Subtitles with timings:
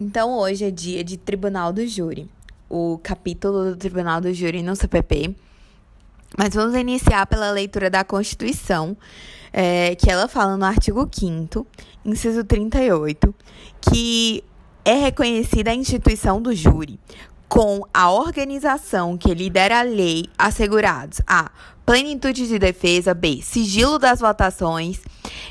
[0.00, 2.28] Então, hoje é dia de Tribunal do Júri,
[2.68, 5.36] o capítulo do Tribunal do Júri no CPP.
[6.36, 8.96] Mas vamos iniciar pela leitura da Constituição,
[9.52, 11.64] é, que ela fala no artigo 5,
[12.04, 13.32] inciso 38,
[13.80, 14.42] que
[14.84, 16.98] é reconhecida a instituição do júri
[17.48, 21.52] com a organização que lidera a lei assegurados a
[21.84, 25.00] plenitude de defesa, B, sigilo das votações,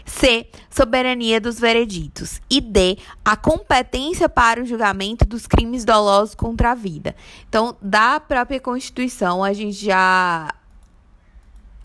[0.05, 6.72] C, soberania dos vereditos e D, a competência para o julgamento dos crimes dolosos contra
[6.72, 7.16] a vida.
[7.48, 10.53] Então, da própria Constituição, a gente já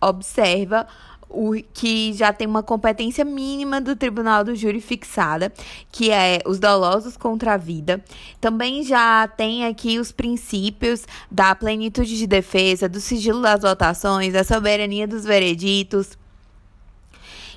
[0.01, 0.87] observa
[1.29, 5.53] o que já tem uma competência mínima do Tribunal do Júri fixada,
[5.91, 8.03] que é os dolosos contra a vida.
[8.41, 14.43] Também já tem aqui os princípios da plenitude de defesa, do sigilo das votações, da
[14.43, 16.17] soberania dos vereditos.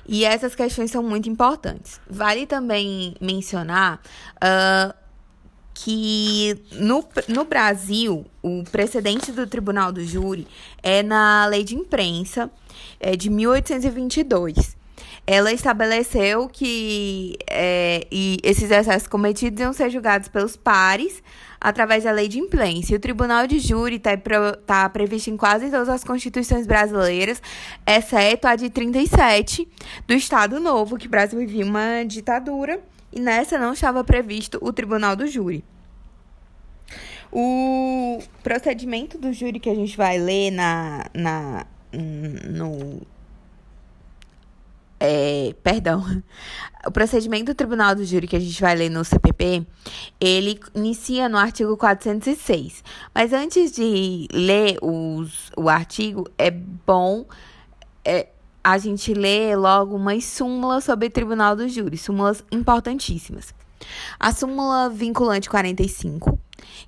[0.07, 1.99] E essas questões são muito importantes.
[2.07, 4.01] Vale também mencionar
[4.35, 4.93] uh,
[5.73, 10.47] que no, no Brasil, o precedente do Tribunal do Júri
[10.83, 12.51] é na Lei de Imprensa
[13.03, 14.77] é, de 1822.
[15.27, 18.07] Ela estabeleceu que é,
[18.43, 21.21] esses excessos cometidos iam ser julgados pelos pares
[21.59, 22.41] através da lei de.
[22.89, 24.11] E o Tribunal de Júri está
[24.65, 27.41] tá previsto em quase todas as constituições brasileiras,
[27.85, 29.67] exceto a de 37
[30.07, 32.79] do Estado Novo, que o Brasil vivia uma ditadura
[33.11, 35.63] e nessa não estava previsto o Tribunal do Júri.
[37.31, 43.01] O procedimento do júri que a gente vai ler na, na no
[45.05, 46.01] é, perdão,
[46.87, 49.67] o procedimento do Tribunal do Júri que a gente vai ler no CPP,
[50.19, 52.81] ele inicia no artigo 406.
[53.13, 57.25] Mas antes de ler os, o artigo, é bom
[58.05, 58.29] é,
[58.63, 63.53] a gente ler logo umas súmulas sobre o Tribunal do Júri, súmulas importantíssimas.
[64.19, 66.39] A súmula vinculante 45,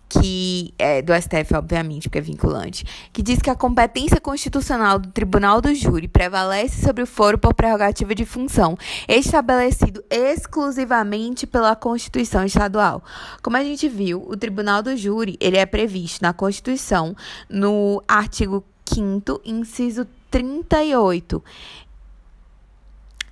[0.08, 5.10] que é do STF, obviamente, porque é vinculante, que diz que a competência constitucional do
[5.10, 12.46] Tribunal do Júri prevalece sobre o foro por prerrogativa de função, estabelecido exclusivamente pela Constituição
[12.46, 13.04] Estadual.
[13.42, 17.16] Como a gente viu, o Tribunal do Júri, ele é previsto na Constituição
[17.50, 21.44] no artigo 5 inciso 38.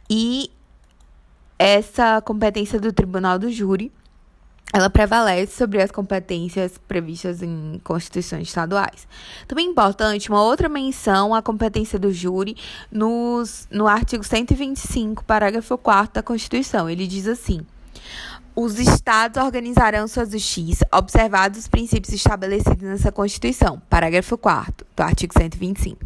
[0.10, 0.52] E
[1.64, 3.90] essa competência do Tribunal do Júri
[4.74, 9.08] ela prevalece sobre as competências previstas em constituições estaduais.
[9.48, 12.58] Também é importante uma outra menção à competência do júri
[12.92, 16.90] nos, no artigo 125, parágrafo 4 da Constituição.
[16.90, 17.62] Ele diz assim:
[18.56, 23.82] os estados organizarão sua justiça, observados os princípios estabelecidos nessa Constituição.
[23.90, 26.00] Parágrafo 4 do artigo 125.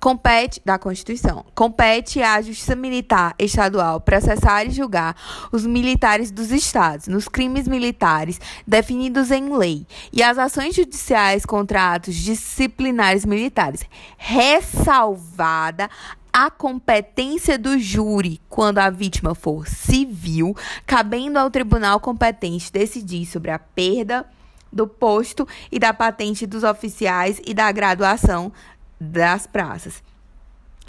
[0.00, 1.44] Compete da Constituição.
[1.54, 5.16] Compete à Justiça Militar Estadual processar e julgar
[5.52, 11.94] os militares dos estados nos crimes militares definidos em lei e as ações judiciais contra
[11.94, 13.84] atos disciplinares militares,
[14.16, 15.88] ressalvada
[16.32, 20.56] a competência do júri quando a vítima for civil,
[20.86, 24.26] cabendo ao tribunal competente decidir sobre a perda
[24.72, 28.50] do posto e da patente dos oficiais e da graduação
[28.98, 30.02] das praças.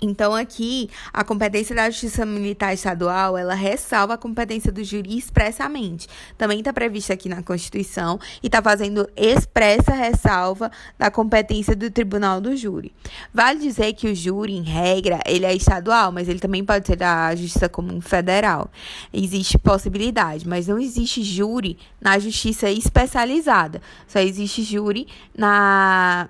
[0.03, 6.09] Então, aqui, a competência da Justiça Militar Estadual, ela ressalva a competência do júri expressamente.
[6.37, 10.69] Também está prevista aqui na Constituição e está fazendo expressa ressalva
[10.99, 12.93] da competência do Tribunal do Júri.
[13.33, 16.97] Vale dizer que o júri, em regra, ele é estadual, mas ele também pode ser
[16.97, 18.69] da Justiça Comum Federal.
[19.13, 23.81] Existe possibilidade, mas não existe júri na Justiça especializada.
[24.05, 26.27] Só existe júri na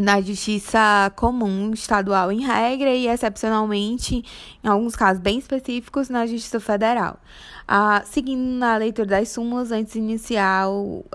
[0.00, 4.24] na justiça comum estadual em regra e excepcionalmente,
[4.64, 7.20] em alguns casos bem específicos, na justiça federal.
[7.68, 10.66] Ah, seguindo na leitura das súmulas, antes de iniciar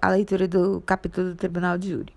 [0.01, 2.13] a leitura do capítulo do Tribunal de Júri.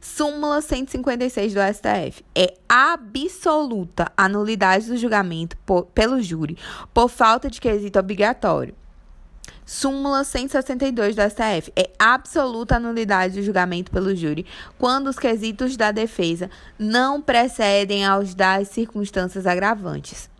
[0.00, 2.24] Súmula 156 do STF.
[2.34, 6.56] É absoluta a nulidade do julgamento por, pelo júri
[6.94, 8.74] por falta de quesito obrigatório
[9.66, 11.72] Súmula 162 do STF.
[11.74, 14.46] É absoluta nulidade do julgamento pelo júri
[14.78, 16.48] quando os quesitos da defesa
[16.78, 20.30] não precedem aos das circunstâncias agravantes.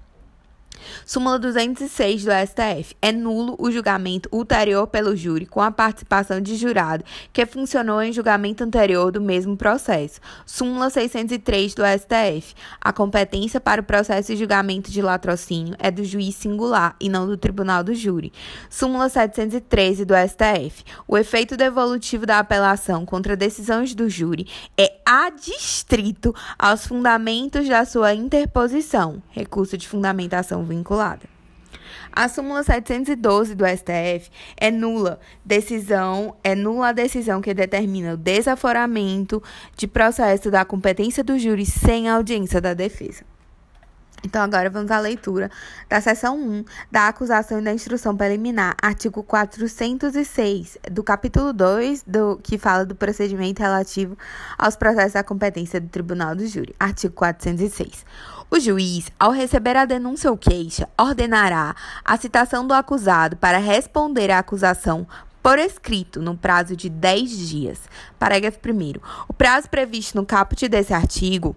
[1.04, 2.96] Súmula 206 do STF.
[3.00, 8.12] É nulo o julgamento ulterior pelo júri com a participação de jurado que funcionou em
[8.12, 10.20] julgamento anterior do mesmo processo.
[10.44, 12.54] Súmula 603 do STF.
[12.80, 17.26] A competência para o processo de julgamento de latrocínio é do juiz singular e não
[17.26, 18.32] do tribunal do júri.
[18.68, 20.84] Súmula 713 do STF.
[21.06, 24.46] O efeito devolutivo da apelação contra decisões do júri
[24.76, 29.22] é adstrito aos fundamentos da sua interposição.
[29.30, 31.36] Recurso de fundamentação vinculada.
[32.12, 38.16] A súmula 712 do STF é nula decisão, é nula a decisão que determina o
[38.16, 39.42] desaforamento
[39.76, 43.24] de processo da competência do júri sem audiência da defesa.
[44.24, 45.50] Então, agora vamos à leitura
[45.88, 52.40] da seção 1 da acusação e da instrução preliminar, artigo 406 do capítulo 2, do,
[52.42, 54.16] que fala do procedimento relativo
[54.58, 58.04] aos processos da competência do Tribunal do Júri, artigo 406.
[58.48, 64.30] O juiz, ao receber a denúncia ou queixa, ordenará a citação do acusado para responder
[64.30, 65.06] à acusação
[65.42, 67.80] por escrito no prazo de 10 dias.
[68.18, 69.00] Parágrafo 1.
[69.28, 71.56] O prazo previsto no caput desse artigo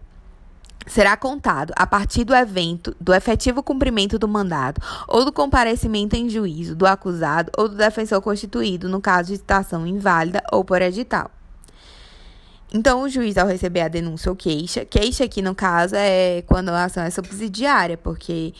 [0.87, 6.27] será contado a partir do evento do efetivo cumprimento do mandado ou do comparecimento em
[6.27, 11.29] juízo do acusado ou do defensor constituído no caso de citação inválida ou por edital.
[12.73, 16.69] Então, o juiz, ao receber a denúncia ou queixa, queixa aqui no caso é quando
[16.69, 18.53] a ação é subsidiária, porque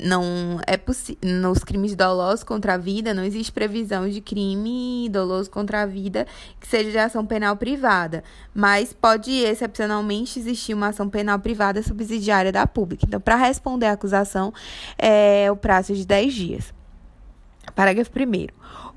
[0.00, 0.78] não é
[1.26, 6.26] nos crimes dolosos contra a vida não existe previsão de crime doloso contra a vida
[6.60, 8.22] que seja de ação penal privada,
[8.54, 13.04] mas pode excepcionalmente existir uma ação penal privada subsidiária da pública.
[13.06, 14.52] Então, para responder à acusação,
[14.96, 16.77] é o prazo de 10 dias.
[17.74, 18.48] Parágrafo 1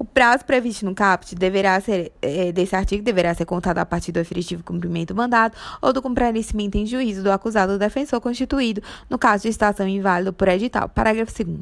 [0.02, 4.12] o prazo previsto no caput deverá ser, é, desse artigo deverá ser contado a partir
[4.12, 8.82] do efetivo cumprimento do mandado ou do comparecimento em juízo do acusado ou defensor constituído,
[9.08, 10.90] no caso de estação inválida por edital.
[10.90, 11.60] Parágrafo 2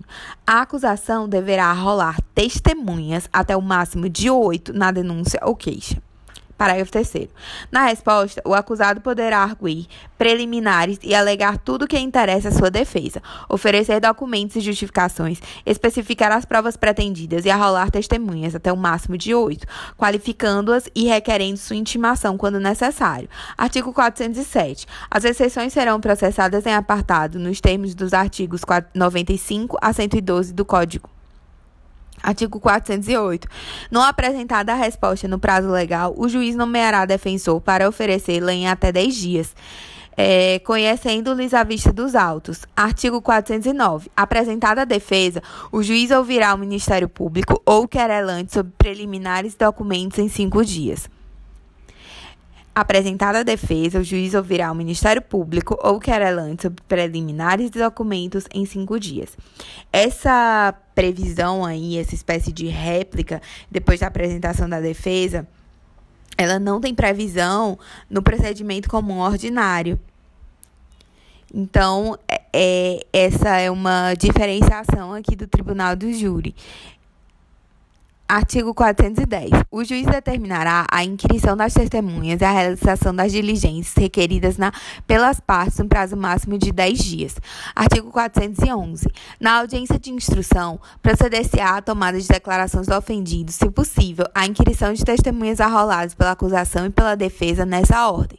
[0.48, 6.02] A acusação deverá rolar testemunhas até o máximo de oito na denúncia ou queixa.
[6.60, 7.30] Parágrafo 3.
[7.72, 13.24] Na resposta, o acusado poderá arguir preliminares e alegar tudo que interessa à sua defesa,
[13.48, 19.34] oferecer documentos e justificações, especificar as provas pretendidas e arrolar testemunhas até o máximo de
[19.34, 19.66] oito,
[19.98, 23.30] qualificando-as e requerendo sua intimação quando necessário.
[23.58, 24.86] Artigo 407.
[25.10, 28.64] As exceções serão processadas em apartado nos termos dos artigos
[28.94, 31.10] 95 a 112 do Código
[32.22, 33.48] Artigo 408.
[33.90, 38.92] Não apresentada a resposta no prazo legal, o juiz nomeará defensor para oferecê-la em até
[38.92, 39.56] 10 dias.
[40.22, 42.66] É, conhecendo-lhes a vista dos autos.
[42.76, 44.12] Artigo 409.
[44.18, 50.28] Apresentada a defesa, o juiz ouvirá o Ministério Público ou querelante sobre preliminares documentos em
[50.28, 51.10] cinco dias.
[52.74, 58.46] Apresentada a defesa, o juiz ouvirá o Ministério Público ou querelante sobre preliminares de documentos
[58.54, 59.36] em cinco dias.
[59.92, 65.48] Essa previsão aí, essa espécie de réplica, depois da apresentação da defesa,
[66.38, 67.78] ela não tem previsão
[68.10, 70.00] no procedimento comum ordinário.
[71.54, 76.56] Então, é, é essa é uma diferenciação aqui do Tribunal do Júri.
[78.32, 79.50] Artigo 410.
[79.72, 84.72] O juiz determinará a inquirição das testemunhas e a realização das diligências requeridas na,
[85.08, 87.36] pelas partes no prazo máximo de 10 dias.
[87.76, 89.08] Artigo 411.
[89.40, 94.94] Na audiência de instrução, proceder-se-á a tomada de declarações do ofendido, se possível, a inquirição
[94.94, 98.38] de testemunhas arroladas pela acusação e pela defesa nessa ordem,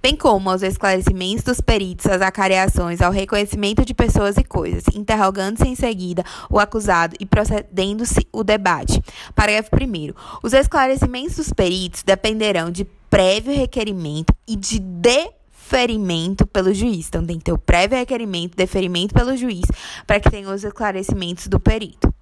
[0.00, 5.66] bem como aos esclarecimentos dos peritos, às acareações, ao reconhecimento de pessoas e coisas, interrogando-se
[5.66, 9.02] em seguida o acusado e procedendo-se o debate
[9.34, 10.12] Parágrafo 1.
[10.42, 17.08] Os esclarecimentos dos peritos dependerão de prévio requerimento e de deferimento pelo juiz.
[17.08, 19.64] Então, tem que ter o prévio requerimento, deferimento pelo juiz,
[20.06, 22.12] para que tenha os esclarecimentos do perito.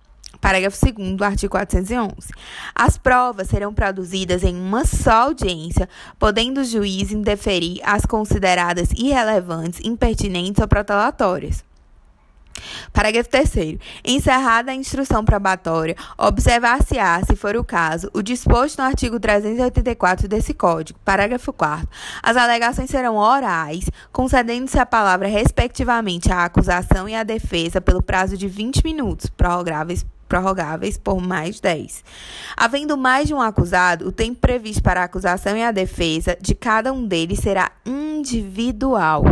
[0.40, 2.32] Parágrafo 2 do artigo 411.
[2.74, 5.88] As provas serão produzidas em uma só audiência,
[6.18, 11.62] podendo o juiz indeferir as consideradas irrelevantes, impertinentes ou protelatórias.
[12.92, 13.78] Parágrafo 3.
[14.04, 20.54] Encerrada a instrução probatória, observar-se-á, se for o caso, o disposto no artigo 384 desse
[20.54, 20.98] Código.
[21.04, 21.88] Parágrafo 4.
[22.22, 28.36] As alegações serão orais, concedendo-se a palavra respectivamente à acusação e à defesa pelo prazo
[28.36, 32.04] de 20 minutos, prorrogáveis prorrogáveis por mais 10.
[32.56, 36.54] Havendo mais de um acusado, o tempo previsto para a acusação e a defesa de
[36.54, 39.24] cada um deles será individual.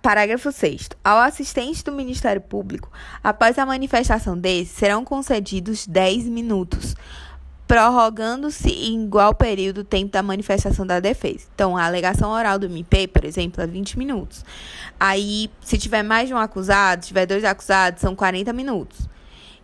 [0.00, 0.88] Parágrafo 6.
[1.04, 2.90] Ao assistente do Ministério Público,
[3.22, 6.96] após a manifestação desse, serão concedidos 10 minutos,
[7.66, 11.46] prorrogando-se em igual período o tempo da manifestação da defesa.
[11.54, 14.42] Então, a alegação oral do MP, por exemplo, é 20 minutos.
[14.98, 19.06] Aí, se tiver mais de um acusado, se tiver dois acusados, são 40 minutos.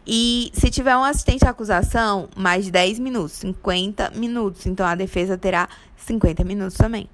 [0.07, 4.67] E se tiver um assistente à acusação, mais 10 minutos, 50 minutos.
[4.67, 7.09] Então, a defesa terá 50 minutos também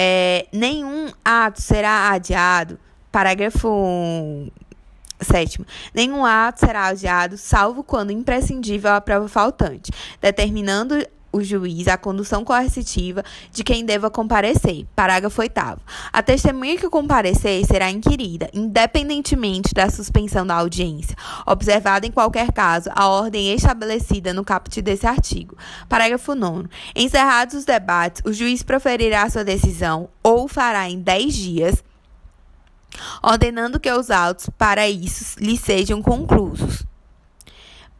[0.00, 2.78] é, nenhum ato será adiado,
[3.10, 4.48] parágrafo
[5.20, 9.90] sétimo, nenhum ato será adiado, salvo quando imprescindível a prova faltante,
[10.20, 11.04] determinando
[11.38, 14.86] o juiz a condução coercitiva de quem deva comparecer.
[14.94, 15.52] Parágrafo 8.
[16.12, 21.16] A testemunha que comparecer será inquirida, independentemente da suspensão da audiência,
[21.46, 25.56] observada em qualquer caso a ordem estabelecida no caput desse artigo.
[25.88, 26.68] Parágrafo 9.
[26.94, 31.84] Encerrados os debates, o juiz proferirá sua decisão ou fará em 10 dias
[33.22, 36.84] ordenando que os autos para isso lhe sejam conclusos.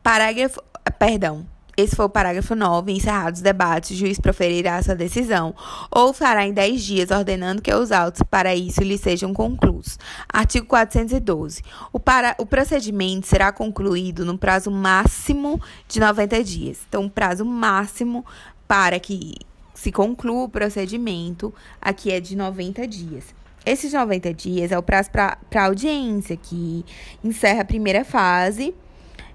[0.03, 0.63] Parágrafo,
[0.99, 1.47] perdão,
[1.81, 2.91] esse foi o parágrafo 9.
[2.93, 5.55] Encerrados os debates, o juiz proferirá sua decisão
[5.91, 9.97] ou fará em 10 dias, ordenando que os autos para isso lhe sejam concluídos.
[10.29, 11.63] Artigo 412.
[11.93, 16.81] O, para, o procedimento será concluído no prazo máximo de 90 dias.
[16.89, 18.27] Então, o prazo máximo
[18.67, 19.37] para que
[19.73, 23.25] se conclua o procedimento aqui é de 90 dias.
[23.65, 26.85] Esses 90 dias é o prazo para a audiência, que
[27.23, 28.75] encerra a primeira fase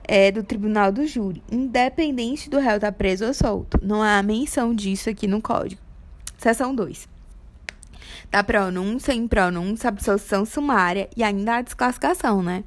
[0.05, 3.79] é, do tribunal do júri, independente do réu estar tá preso ou solto.
[3.81, 5.81] Não há menção disso aqui no código.
[6.38, 7.07] Seção 2.
[8.29, 12.63] Da pronúncia, impronúncia, absolução sumária e ainda a desclassificação, né?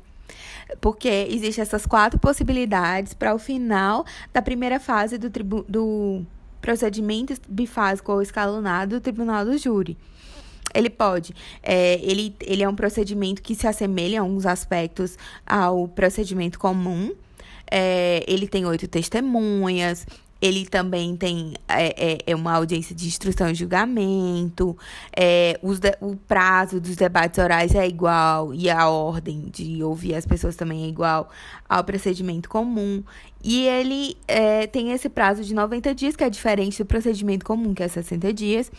[0.80, 6.24] Porque existem essas quatro possibilidades para o final da primeira fase do, tribu do
[6.60, 9.96] procedimento bifásico ou escalonado do tribunal do júri.
[10.74, 11.34] Ele pode.
[11.62, 15.16] É, ele, ele é um procedimento que se assemelha em alguns aspectos
[15.46, 17.14] ao procedimento comum,
[17.70, 20.06] é, ele tem oito testemunhas.
[20.40, 24.76] Ele também tem é, é, é uma audiência de instrução e julgamento.
[25.16, 30.26] É, de, o prazo dos debates orais é igual e a ordem de ouvir as
[30.26, 31.30] pessoas também é igual
[31.66, 33.02] ao procedimento comum.
[33.42, 37.72] E ele é, tem esse prazo de 90 dias, que é diferente do procedimento comum,
[37.72, 38.70] que é 60 dias.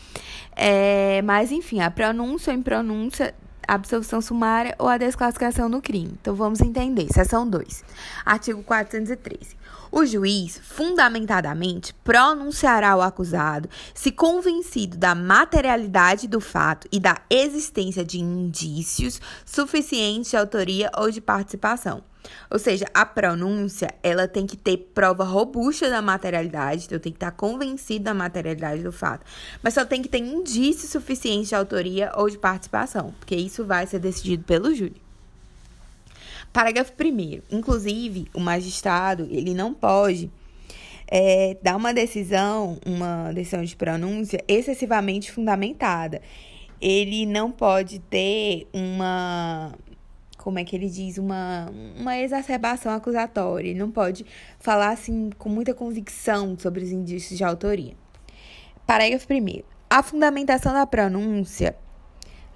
[0.56, 3.34] É, mas, enfim, a pronúncia ou impronúncia
[3.68, 6.18] absolvição sumária ou a desclassificação do crime.
[6.22, 7.08] Então vamos entender.
[7.12, 7.84] Seção 2.
[8.26, 9.57] Artigo 413.
[9.91, 18.03] O juiz, fundamentadamente, pronunciará o acusado se convencido da materialidade do fato e da existência
[18.03, 22.03] de indícios suficientes de autoria ou de participação.
[22.50, 27.17] Ou seja, a pronúncia, ela tem que ter prova robusta da materialidade, então tem que
[27.17, 29.25] estar convencido da materialidade do fato.
[29.63, 33.88] Mas só tem que ter indício suficiente de autoria ou de participação, porque isso vai
[33.88, 35.07] ser decidido pelo júri.
[36.58, 40.32] Parágrafo 1 Inclusive, o magistrado, ele não pode
[41.08, 46.20] é, dar uma decisão, uma decisão de pronúncia excessivamente fundamentada.
[46.82, 49.72] Ele não pode ter uma
[50.40, 53.70] como é que ele diz, uma, uma exacerbação acusatória.
[53.70, 54.26] Ele não pode
[54.60, 57.94] falar assim com muita convicção sobre os indícios de autoria.
[58.84, 59.62] Parágrafo 1.
[59.92, 61.76] A fundamentação da pronúncia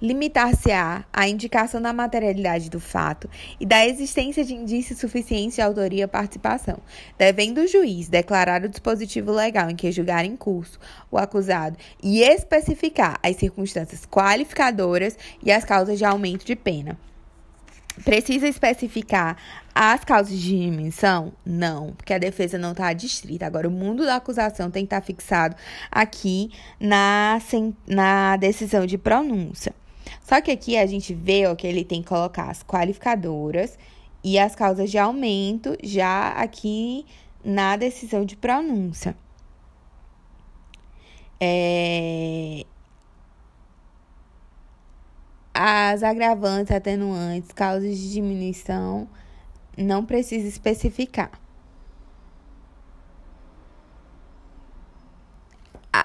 [0.02, 3.30] limitar-se-á à indicação da materialidade do fato
[3.60, 6.78] e da existência de indícios suficientes de autoria e participação,
[7.16, 12.20] devendo o juiz declarar o dispositivo legal em que julgar em curso o acusado e
[12.20, 16.98] especificar as circunstâncias qualificadoras e as causas de aumento de pena.
[18.04, 19.36] Precisa especificar
[19.74, 21.32] as causas de dimensão?
[21.44, 23.46] Não, porque a defesa não está distrita.
[23.46, 25.54] Agora, o mundo da acusação tem que estar tá fixado
[25.90, 27.38] aqui na,
[27.86, 29.74] na decisão de pronúncia.
[30.22, 33.78] Só que aqui a gente vê ó, que ele tem que colocar as qualificadoras
[34.22, 37.04] e as causas de aumento já aqui
[37.44, 39.16] na decisão de pronúncia.
[41.40, 42.64] É,
[45.54, 49.08] as agravantes, atenuantes, causas de diminuição,
[49.76, 51.30] não precisa especificar.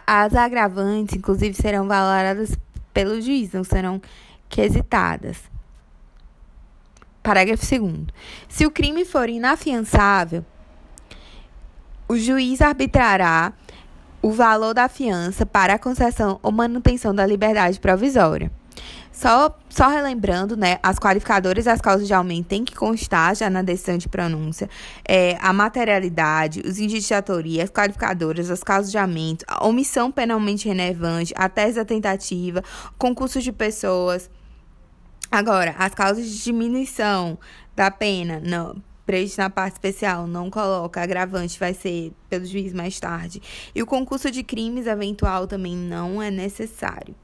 [0.06, 2.58] As agravantes, inclusive, serão valoradas
[2.98, 4.02] pelo juiz, não serão
[4.50, 5.38] quesitadas.
[7.22, 8.08] Parágrafo 2.
[8.50, 10.44] Se o crime for inafiançável,
[12.08, 13.54] o juiz arbitrará
[14.20, 18.52] o valor da fiança para a concessão ou manutenção da liberdade provisória.
[19.18, 23.50] Só, só relembrando, né, as qualificadoras e as causas de aumento têm que constar já
[23.50, 24.70] na decisão de pronúncia,
[25.04, 30.12] é, a materialidade, os indícios de autoria, as qualificadoras, as causas de aumento, a omissão
[30.12, 32.64] penalmente relevante, a tese da tentativa,
[32.96, 34.30] concurso de pessoas.
[35.32, 37.40] Agora, as causas de diminuição
[37.76, 43.00] da pena, não, previsto na parte especial, não coloca agravante, vai ser pelo juiz mais
[43.00, 43.42] tarde.
[43.74, 47.16] E o concurso de crimes eventual também não é necessário.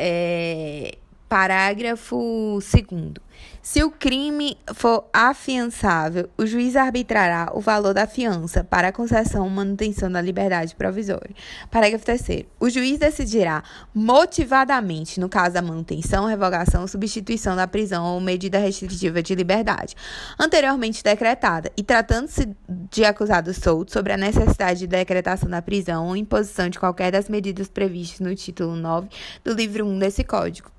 [0.00, 0.96] É,
[1.28, 3.12] Parágrafo 2.
[3.60, 9.44] Se o crime for afiançável, o juiz arbitrará o valor da fiança para a concessão
[9.44, 11.34] ou manutenção da liberdade provisória.
[11.70, 12.46] Parágrafo 3.
[12.58, 13.62] O juiz decidirá
[13.94, 19.94] motivadamente, no caso da manutenção, revogação ou substituição da prisão ou medida restritiva de liberdade,
[20.38, 22.48] anteriormente decretada, e tratando-se
[22.90, 27.28] de acusado solto, sobre a necessidade de decretação da prisão ou imposição de qualquer das
[27.28, 29.08] medidas previstas no título 9
[29.44, 30.77] do livro 1 desse Código.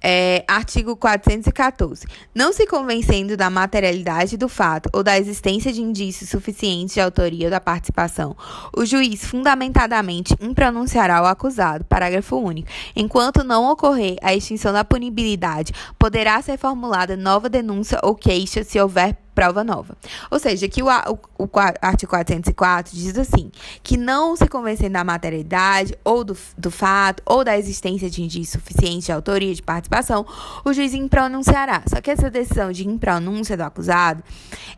[0.00, 2.06] É, artigo 414.
[2.34, 7.46] Não se convencendo da materialidade do fato ou da existência de indícios suficientes de autoria
[7.46, 8.36] ou da participação,
[8.76, 11.84] o juiz fundamentadamente impronunciará o acusado.
[11.84, 12.68] Parágrafo único.
[12.94, 18.80] Enquanto não ocorrer a extinção da punibilidade, poderá ser formulada nova denúncia ou queixa se
[18.80, 19.96] houver prova nova.
[20.32, 23.52] Ou seja, que o, o, o artigo 404 diz assim,
[23.84, 28.58] que não se convencendo da materialidade ou do, do fato ou da existência de indício
[28.58, 30.26] suficiente de autoria de participação,
[30.64, 31.84] o juiz impronunciará.
[31.86, 34.24] Só que essa decisão de impronúncia do acusado,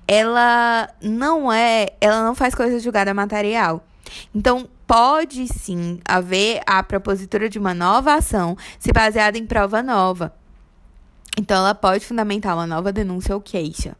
[0.06, 3.82] ela não é, ela não faz coisa julgada material.
[4.34, 10.34] Então, pode sim haver a propositura de uma nova ação se baseada em prova nova.
[11.38, 13.96] Então, ela pode fundamentar uma nova denúncia ou queixa.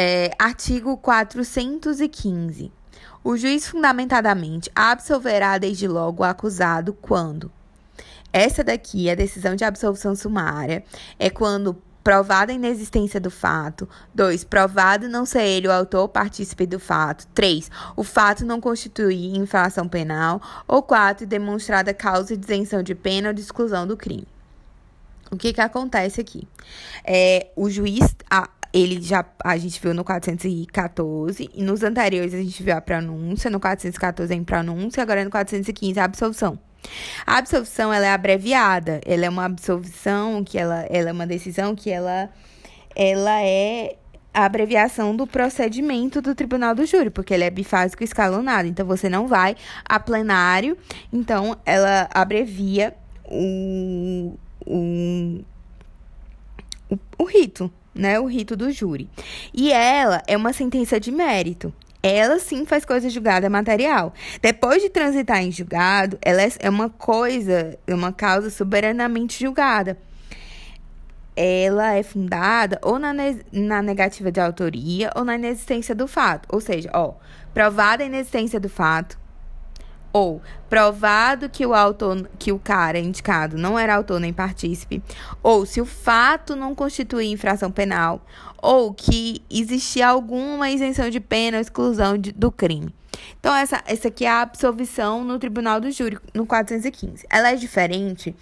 [0.00, 2.70] É, artigo 415.
[3.24, 7.50] O juiz fundamentadamente absolverá desde logo o acusado quando.
[8.32, 10.84] Essa daqui, a decisão de absolvição sumária,
[11.18, 13.88] é quando provada a inexistência do fato.
[14.14, 14.44] 2.
[14.44, 17.26] Provado não ser ele o autor ou partícipe do fato.
[17.34, 17.68] 3.
[17.96, 20.40] O fato não constituir infração penal.
[20.68, 21.26] Ou 4.
[21.26, 24.28] Demonstrada causa de isenção de pena ou de exclusão do crime.
[25.28, 26.46] O que que acontece aqui?
[27.04, 28.48] É, o juiz, a,
[28.82, 33.50] ele já a gente viu no 414 e nos anteriores a gente viu a pronúncia,
[33.50, 36.58] no 414 é pronúncia, agora no 415 a absolvição.
[37.26, 41.74] A absolvição ela é abreviada, ela é uma absolvição que ela, ela é uma decisão
[41.74, 42.30] que ela
[42.94, 43.96] ela é
[44.32, 48.68] a abreviação do procedimento do tribunal do júri, porque ele é bifásico escalonado.
[48.68, 50.76] Então você não vai a plenário,
[51.12, 52.94] então ela abrevia
[53.24, 55.44] o, o,
[56.90, 59.10] o, o rito, né, o rito do júri.
[59.52, 61.74] E ela é uma sentença de mérito.
[62.00, 64.14] Ela sim faz coisa julgada material.
[64.40, 69.98] Depois de transitar em julgado, ela é, é uma coisa, é uma causa soberanamente julgada.
[71.34, 73.12] Ela é fundada ou na,
[73.52, 76.48] na negativa de autoria ou na inexistência do fato.
[76.52, 77.14] Ou seja, ó,
[77.52, 79.18] provada a inexistência do fato,
[80.12, 85.02] ou provado que o autor, que o cara indicado não era autor nem partícipe,
[85.42, 88.24] ou se o fato não constitui infração penal,
[88.60, 92.94] ou que existia alguma isenção de pena ou exclusão de, do crime.
[93.38, 97.26] Então, essa, essa aqui é a absolvição no Tribunal do Júri, no 415.
[97.30, 98.34] Ela é diferente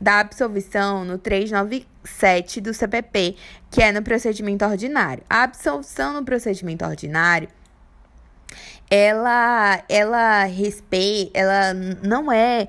[0.00, 3.36] da absolvição no 397 do CPP,
[3.70, 5.22] que é no procedimento ordinário.
[5.28, 7.48] A absolvição no procedimento ordinário
[8.90, 12.68] ela ela respeita, ela não é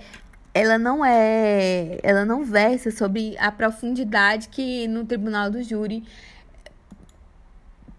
[0.53, 6.03] ela não é, ela não versa sobre a profundidade que no tribunal do júri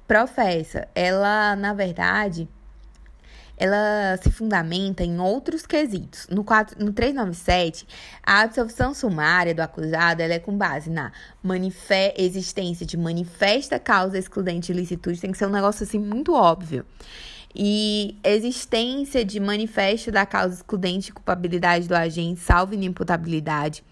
[0.09, 0.89] professa.
[0.93, 2.49] Ela, na verdade,
[3.57, 6.27] ela se fundamenta em outros quesitos.
[6.29, 7.87] No, 4, no 397,
[8.25, 11.13] a absolvição sumária do acusado ela é com base na
[12.17, 15.21] existência de manifesta causa excludente de licitude.
[15.21, 16.85] Tem que ser um negócio assim muito óbvio
[17.55, 23.83] e existência de manifesto da causa excludente de culpabilidade do agente, salvo inimputabilidade,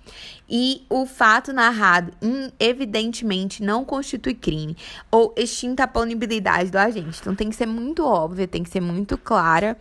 [0.49, 2.13] e o fato narrado
[2.61, 4.77] evidentemente não constitui crime,
[5.11, 7.19] ou extinta a punibilidade do agente.
[7.21, 9.77] Então tem que ser muito óbvio, tem que ser muito clara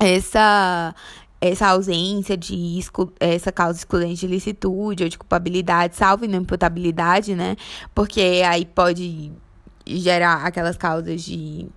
[0.00, 0.94] essa
[1.40, 2.80] essa ausência de
[3.20, 7.56] essa causa excludente de licitude ou de culpabilidade, salvo inimputabilidade, né?
[7.94, 9.30] Porque aí pode
[9.86, 11.68] gerar aquelas causas de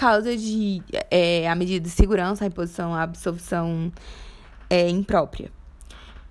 [0.00, 3.92] causa de é, a medida de segurança, a imposição, a absolvição
[4.70, 5.52] é, imprópria.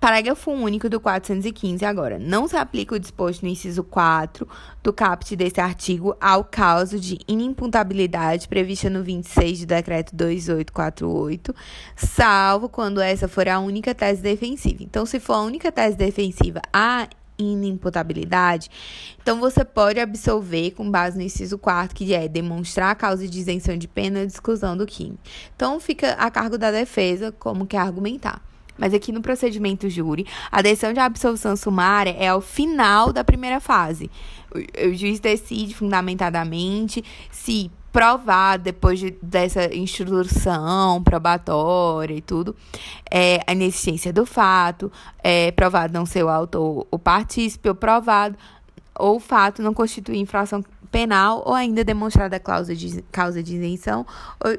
[0.00, 2.18] Parágrafo único do 415 agora.
[2.18, 4.48] Não se aplica o disposto no inciso 4
[4.82, 11.54] do caput desse artigo ao caso de inimputabilidade prevista no 26 do decreto 2848,
[11.94, 14.82] salvo quando essa for a única tese defensiva.
[14.82, 17.06] Então, se for a única tese defensiva, a
[17.42, 18.70] inimputabilidade,
[19.20, 23.38] então você pode absolver com base no inciso 4 que é demonstrar a causa de
[23.38, 25.18] isenção de pena de exclusão do crime.
[25.54, 28.42] Então fica a cargo da defesa como quer argumentar.
[28.80, 33.60] Mas aqui no procedimento júri, a decisão de absolvição sumária é ao final da primeira
[33.60, 34.10] fase.
[34.50, 42.54] O, o juiz decide fundamentadamente se provado depois de, dessa instrução probatória e tudo,
[43.10, 44.90] é, a inexistência do fato,
[45.22, 48.36] é, provado não ser o autor ou partícipe, ou provado,
[48.94, 53.56] ou o fato não constituir infração penal, ou ainda demonstrada a causa de, causa de
[53.56, 54.06] isenção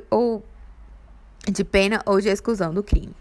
[0.10, 0.46] ou, ou
[1.50, 3.13] de pena ou de exclusão do crime.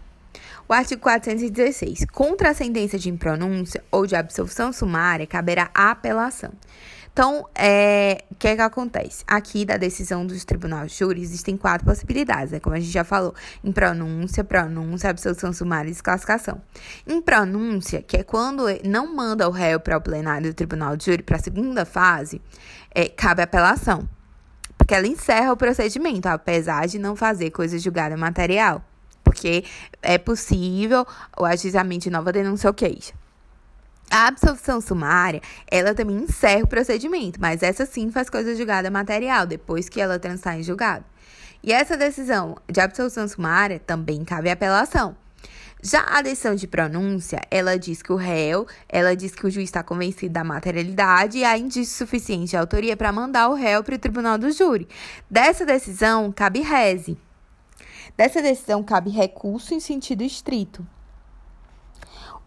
[0.67, 2.05] O artigo 416.
[2.13, 6.51] Contra a sentença de impronúncia ou de absolvição sumária, caberá apelação.
[7.13, 9.23] Então, é, o que é que acontece?
[9.27, 12.59] Aqui, da decisão dos tribunais de júri, existem quatro possibilidades, né?
[12.59, 13.35] como a gente já falou.
[13.61, 16.61] Em pronúncia, pronúncia, absolução sumária e desclassificação.
[17.05, 21.05] Em pronúncia, que é quando não manda o réu para o plenário do tribunal de
[21.05, 22.41] júri para a segunda fase,
[22.95, 24.07] é, cabe apelação.
[24.77, 28.81] Porque ela encerra o procedimento, apesar de não fazer coisa julgada material.
[29.21, 29.65] Porque
[30.01, 31.05] é possível
[31.37, 33.13] o ajuizamento de nova denúncia ou queixa.
[34.13, 39.47] A absolvição sumária, ela também encerra o procedimento, mas essa sim faz coisa julgada material,
[39.47, 41.05] depois que ela transitar em julgado.
[41.63, 45.15] E essa decisão de absolvição sumária também cabe apelação.
[45.81, 49.69] Já a decisão de pronúncia, ela diz que o réu, ela diz que o juiz
[49.69, 53.95] está convencido da materialidade e há indício suficiente de autoria para mandar o réu para
[53.95, 54.89] o tribunal do júri.
[55.29, 57.17] Dessa decisão, cabe reze.
[58.17, 60.85] Dessa decisão, cabe recurso em sentido estrito.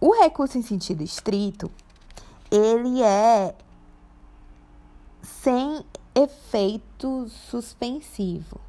[0.07, 1.71] O recurso em sentido estrito,
[2.51, 3.55] ele é
[5.23, 5.83] sem
[6.14, 8.61] efeito suspensivo.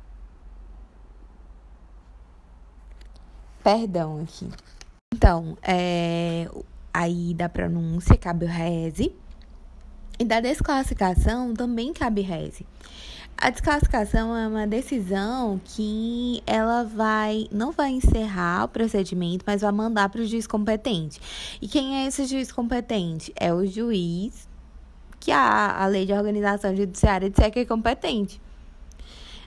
[3.62, 4.50] Perdão aqui.
[5.14, 6.50] Então, é,
[6.94, 9.14] aí da pronúncia cabe o reze.
[10.18, 12.66] E da desclassificação também cabe reze.
[13.38, 19.72] A desclassificação é uma decisão que ela vai não vai encerrar o procedimento, mas vai
[19.74, 21.20] mandar para o juiz competente.
[21.62, 23.34] E quem é esse juiz competente?
[23.36, 24.48] É o juiz
[25.20, 28.42] que a, a lei de organização judiciária disser que é competente.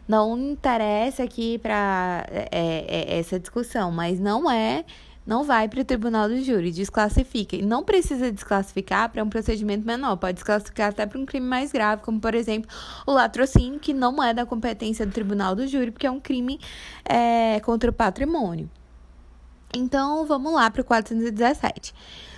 [0.07, 4.85] Não interessa aqui para é, é, essa discussão, mas não é
[5.29, 7.55] não vai para o tribunal do júri, desclassifica.
[7.55, 11.71] E não precisa desclassificar para um procedimento menor, pode desclassificar até para um crime mais
[11.71, 12.71] grave, como por exemplo
[13.07, 16.59] o latrocínio, que não é da competência do tribunal do júri, porque é um crime
[17.05, 18.71] é, contra o patrimônio.
[19.75, 21.93] Então vamos lá para o 417.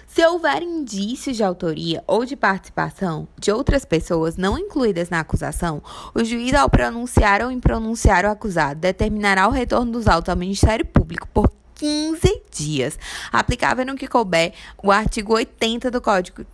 [0.09, 5.81] Se houver indícios de autoria ou de participação de outras pessoas não incluídas na acusação,
[6.13, 10.85] o juiz, ao pronunciar ou impronunciar o acusado, determinará o retorno dos autos ao Ministério
[10.85, 12.99] Público por 15 dias,
[13.33, 16.45] aplicável no que couber o artigo 80 do Código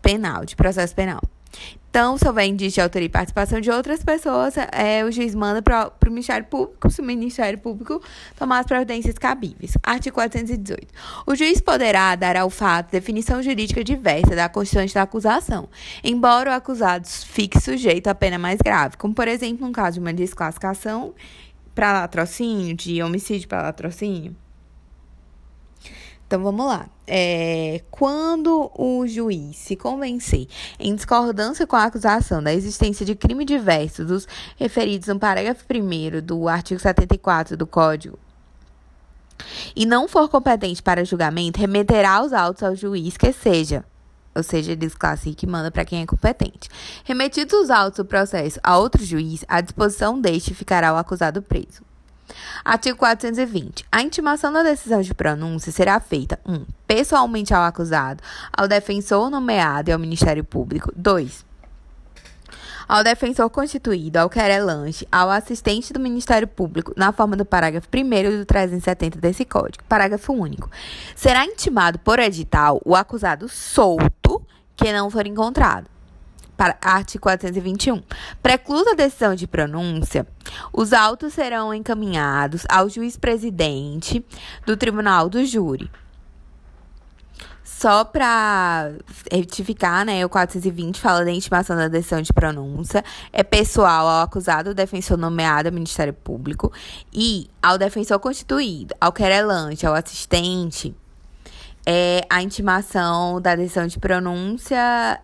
[0.00, 1.20] Penal, de Processo Penal.
[1.90, 5.60] Então, se houver indício de autoria e participação de outras pessoas, é, o juiz manda
[5.60, 8.00] para o Ministério Público, se o Ministério Público
[8.38, 9.76] tomar as providências cabíveis.
[9.82, 10.86] Artigo 418.
[11.26, 15.68] O juiz poderá dar ao fato definição jurídica diversa da constituinte da acusação,
[16.04, 20.00] embora o acusado fique sujeito a pena mais grave, como, por exemplo, no caso de
[20.00, 21.12] uma desclassificação
[21.74, 24.36] para latrocínio, de homicídio para latrocínio.
[26.30, 26.88] Então vamos lá.
[27.08, 30.46] É, quando o juiz se convencer,
[30.78, 36.24] em discordância com a acusação da existência de crime diverso dos referidos no parágrafo 1
[36.24, 38.16] do artigo 74 do Código,
[39.74, 43.84] e não for competente para julgamento, remeterá os autos ao juiz que seja.
[44.32, 46.68] Ou seja, desclassifica e manda para quem é competente.
[47.02, 51.89] Remetidos os autos do processo a outro juiz, à disposição deste ficará o acusado preso.
[52.64, 53.84] Artigo 420.
[53.90, 56.52] A intimação da decisão de pronúncia será feita 1.
[56.52, 60.92] Um, pessoalmente ao acusado, ao defensor nomeado e ao Ministério Público.
[60.94, 61.44] 2.
[62.88, 68.38] Ao defensor constituído, ao querelante, ao assistente do Ministério Público, na forma do parágrafo 1
[68.38, 69.84] do 370 desse Código.
[69.88, 70.68] Parágrafo único.
[71.14, 74.42] Será intimado por edital o acusado solto
[74.74, 75.86] que não for encontrado
[76.60, 78.02] para artigo 421.
[78.42, 80.26] Preclusa a decisão de pronúncia,
[80.70, 84.22] os autos serão encaminhados ao juiz presidente
[84.66, 85.90] do tribunal do júri.
[87.64, 88.92] Só para
[89.32, 94.74] retificar, né, o 420 fala da intimação da decisão de pronúncia, é pessoal ao acusado,
[94.74, 96.70] defensor nomeado ao Ministério Público
[97.10, 100.94] e ao defensor constituído, ao querelante, ao assistente,
[101.86, 105.18] é, a intimação da decisão de pronúncia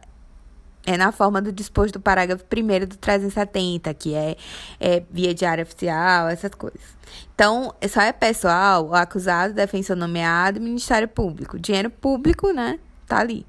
[0.86, 4.36] é na forma do disposto do parágrafo 1 do 370, que é,
[4.78, 6.96] é via diária oficial, essas coisas.
[7.34, 11.58] Então, só é pessoal, o acusado, defensor nomeado, Ministério Público.
[11.58, 12.78] Dinheiro público, né?
[13.06, 13.44] Tá ali.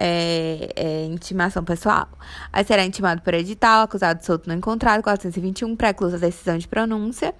[0.00, 2.08] É, é, intimação pessoal.
[2.52, 7.34] Aí será intimado por edital, acusado solto não encontrado, 421, preclusa decisão de pronúncia,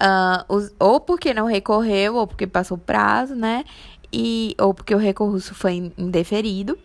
[0.00, 3.64] uh, os, ou porque não recorreu, ou porque passou o prazo, né?
[4.12, 6.78] E ou porque o recurso foi indeferido,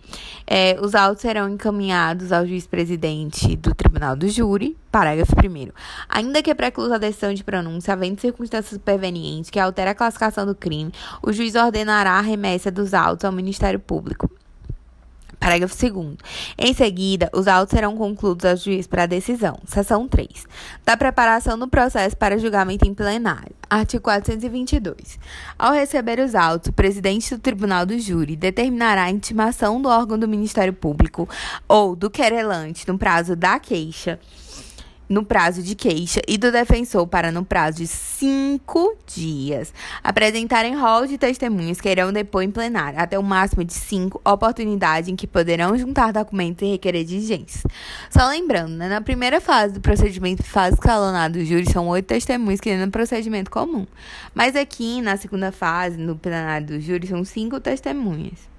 [0.46, 5.72] é, os autos serão encaminhados ao juiz presidente do Tribunal do Júri, Parágrafo 1.
[6.10, 10.56] Ainda que preclusa a decisão de pronúncia, havendo circunstâncias supervenientes que altera a classificação do
[10.56, 14.30] crime, o juiz ordenará a remessa dos autos ao Ministério Público.
[15.44, 16.16] Parágrafo 2.
[16.58, 19.60] Em seguida, os autos serão concluídos ao juiz para a decisão.
[19.66, 20.46] Seção 3.
[20.86, 23.52] Da preparação do processo para julgamento em plenário.
[23.70, 25.20] Artigo 422.
[25.60, 30.18] Ao receber os autos, o presidente do Tribunal do Júri determinará a intimação do órgão
[30.18, 31.28] do Ministério Público
[31.68, 34.20] ou do querelante no prazo da queixa
[35.08, 41.06] no prazo de queixa e do defensor para, no prazo de cinco dias, apresentarem rol
[41.06, 45.28] de testemunhas que irão depor em plenário, até o máximo de cinco oportunidades em que
[45.28, 47.64] poderão juntar documentos e requerer diligências.
[48.10, 52.60] Só lembrando, né, na primeira fase do procedimento, fase escalonada do júri, são oito testemunhas
[52.60, 53.86] que no procedimento comum.
[54.34, 58.53] Mas aqui, na segunda fase, no plenário do júri, são cinco testemunhas.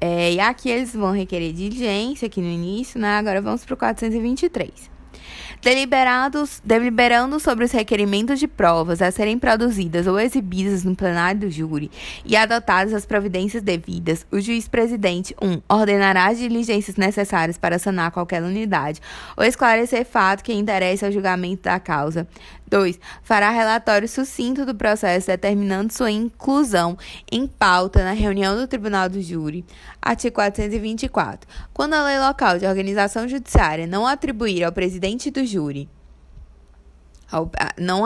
[0.00, 3.16] É, e aqui eles vão requerer diligência aqui no início, né?
[3.16, 4.96] Agora vamos para o 423
[5.60, 11.50] deliberados, deliberando sobre os requerimentos de provas a serem produzidas ou exibidas no plenário do
[11.50, 11.90] júri
[12.24, 15.46] e adotadas as providências devidas, o juiz presidente 1.
[15.46, 19.00] Um, ordenará as diligências necessárias para sanar qualquer unidade
[19.36, 22.28] ou esclarecer fato que interesse ao julgamento da causa.
[22.68, 22.98] 2.
[23.22, 26.96] Fará relatório sucinto do processo, determinando sua inclusão
[27.30, 29.64] em pauta na reunião do Tribunal do Júri.
[30.00, 31.48] Artigo 424.
[31.72, 35.88] Quando a lei local de organização judiciária não atribuir ao presidente do júri
[37.76, 38.04] não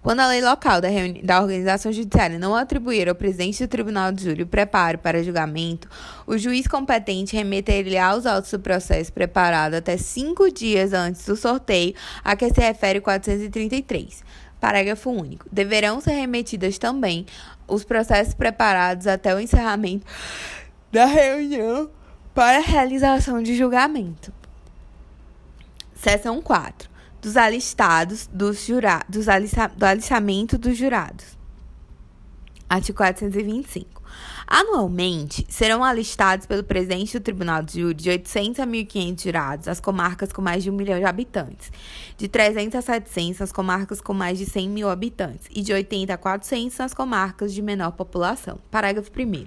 [0.00, 0.88] quando a lei local da,
[1.22, 5.88] da organização judiciária não atribuir ao presidente do tribunal de júri o preparo para julgamento,
[6.26, 11.94] o juiz competente remeter-lhe-á os autos do processo preparado até cinco dias antes do sorteio
[12.22, 14.22] a que se refere o 433.
[14.60, 15.46] Parágrafo único.
[15.52, 17.26] Deverão ser remetidas também
[17.66, 20.06] os processos preparados até o encerramento
[20.92, 21.90] da reunião
[22.32, 24.32] para realização de julgamento.
[25.94, 26.93] Seção 4.
[27.24, 31.24] Dos alistados dos jurados, dos alista, do alistamento dos jurados.
[32.68, 33.93] Artigo 425.
[34.46, 39.80] Anualmente, serão alistados pelo presidente do Tribunal de Júri de 800 a 1.500 jurados as
[39.80, 41.72] comarcas com mais de 1 milhão de habitantes,
[42.16, 46.12] de 300 a 700 as comarcas com mais de 100 mil habitantes e de 80
[46.12, 48.58] a 400 nas comarcas de menor população.
[48.70, 49.46] Parágrafo 1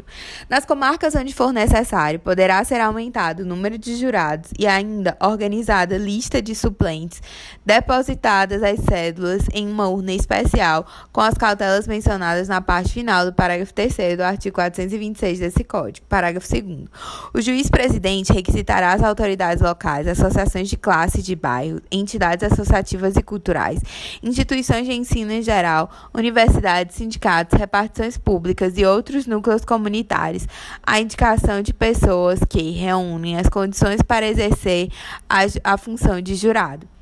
[0.50, 5.98] Nas comarcas onde for necessário, poderá ser aumentado o número de jurados e ainda organizada
[5.98, 7.22] lista de suplentes
[7.66, 13.34] depositadas as cédulas em uma urna especial com as cautelas mencionadas na parte final do
[13.34, 14.56] parágrafo 3 do artigo
[14.88, 16.06] 426 desse Código.
[16.08, 16.88] Parágrafo 2.
[17.34, 23.22] O juiz presidente requisitará as autoridades locais, associações de classe de bairro, entidades associativas e
[23.22, 23.82] culturais,
[24.24, 30.48] instituições de ensino em geral, universidades, sindicatos, repartições públicas e outros núcleos comunitários,
[30.84, 34.90] a indicação de pessoas que reúnem as condições para exercer
[35.30, 36.97] a, a função de jurado.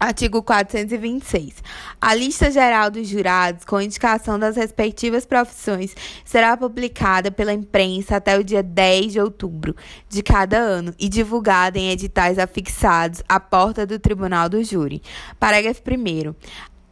[0.00, 1.62] Artigo 426.
[2.00, 8.38] A lista geral dos jurados, com indicação das respectivas profissões, será publicada pela imprensa até
[8.38, 9.76] o dia 10 de outubro
[10.08, 15.02] de cada ano e divulgada em editais afixados à porta do Tribunal do Júri.
[15.38, 16.34] Parágrafo 1.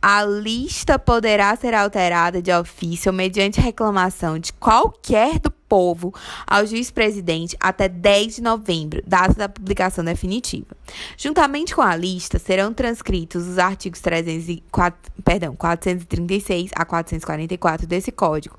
[0.00, 6.14] A lista poderá ser alterada de ofício mediante reclamação de qualquer do povo
[6.46, 10.68] ao juiz presidente até 10 de novembro, data da publicação definitiva.
[11.16, 18.56] Juntamente com a lista, serão transcritos os artigos 304, perdão, 436 a 444 desse Código.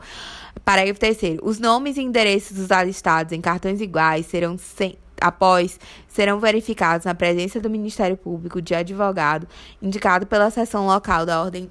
[0.65, 6.39] Parágrafo 3 Os nomes e endereços dos alistados em cartões iguais serão sem após serão
[6.39, 9.47] verificados na presença do Ministério Público de advogado
[9.81, 11.69] indicado pela seção local da Ordem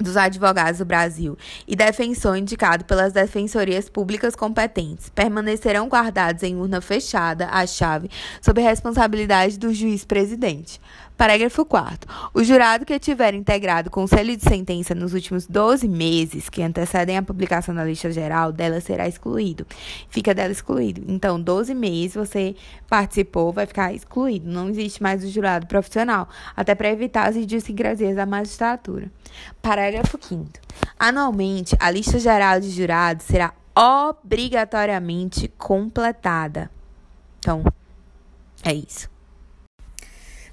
[0.00, 6.80] dos advogados do Brasil e defensor indicado pelas defensorias públicas competentes permanecerão guardados em urna
[6.80, 10.80] fechada à chave sob responsabilidade do juiz presidente.
[11.18, 16.62] Parágrafo 4 O jurado que tiver integrado conselho de sentença nos últimos 12 meses que
[16.62, 19.66] antecedem a publicação da lista geral, dela será excluído.
[20.08, 21.02] Fica dela excluído.
[21.08, 22.54] Então, 12 meses você
[22.88, 24.48] participou, vai ficar excluído.
[24.48, 29.10] Não existe mais o jurado profissional, até para evitar as idiosincrasias da magistratura.
[29.60, 30.48] Parágrafo 5
[30.96, 36.70] Anualmente, a lista geral de jurados será obrigatoriamente completada.
[37.40, 37.64] Então,
[38.62, 39.10] é isso.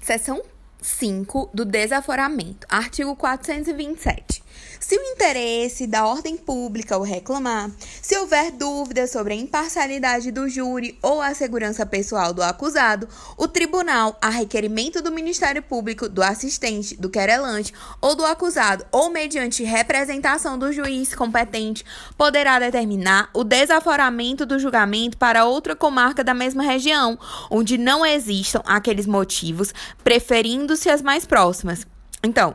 [0.00, 0.42] Seção
[0.86, 2.66] 5 do desaforamento.
[2.70, 4.42] Artigo 427.
[4.86, 10.48] Se o interesse da ordem pública o reclamar, se houver dúvida sobre a imparcialidade do
[10.48, 16.22] júri ou a segurança pessoal do acusado, o tribunal, a requerimento do Ministério Público, do
[16.22, 21.84] assistente, do querelante ou do acusado, ou mediante representação do juiz competente,
[22.16, 27.18] poderá determinar o desaforamento do julgamento para outra comarca da mesma região,
[27.50, 31.84] onde não existam aqueles motivos, preferindo-se as mais próximas.
[32.22, 32.54] Então,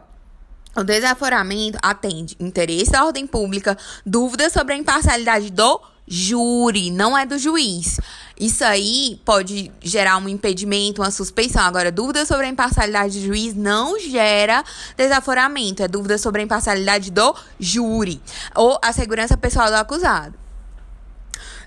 [0.75, 7.25] o desaforamento atende interesse da ordem pública, dúvidas sobre a imparcialidade do júri, não é
[7.25, 7.99] do juiz.
[8.39, 11.62] Isso aí pode gerar um impedimento, uma suspeição.
[11.62, 14.63] Agora, dúvida sobre a imparcialidade do juiz não gera
[14.97, 18.21] desaforamento, é dúvida sobre a imparcialidade do júri
[18.55, 20.34] ou a segurança pessoal do acusado.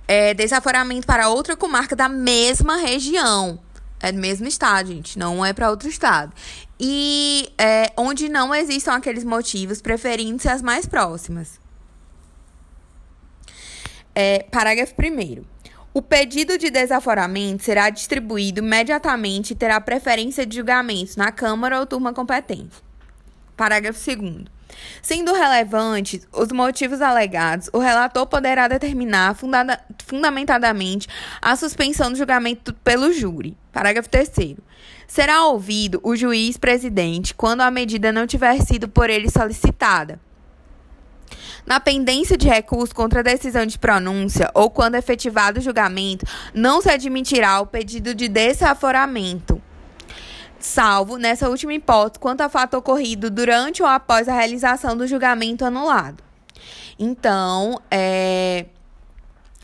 [0.06, 3.58] É desaforamento para outra comarca da mesma região.
[4.00, 6.30] É do mesmo estado, gente, não é para outro estado
[6.78, 11.60] e é, onde não existam aqueles motivos, preferindo-se as mais próximas.
[14.14, 15.44] É, parágrafo 1.
[15.92, 21.86] O pedido de desaforamento será distribuído imediatamente e terá preferência de julgamento na Câmara ou
[21.86, 22.82] turma competente.
[23.56, 24.53] Parágrafo 2.
[25.02, 31.08] Sendo relevantes os motivos alegados, o relator poderá determinar fundada, fundamentadamente
[31.40, 33.56] a suspensão do julgamento pelo júri.
[33.72, 34.56] Parágrafo 3.
[35.06, 40.18] Será ouvido o juiz presidente quando a medida não tiver sido por ele solicitada.
[41.66, 46.82] Na pendência de recurso contra a decisão de pronúncia ou quando efetivado o julgamento, não
[46.82, 49.62] se admitirá o pedido de desaforamento
[50.64, 55.64] salvo, nessa última hipótese, quanto a fato ocorrido durante ou após a realização do julgamento
[55.64, 56.22] anulado.
[56.98, 58.66] Então, é,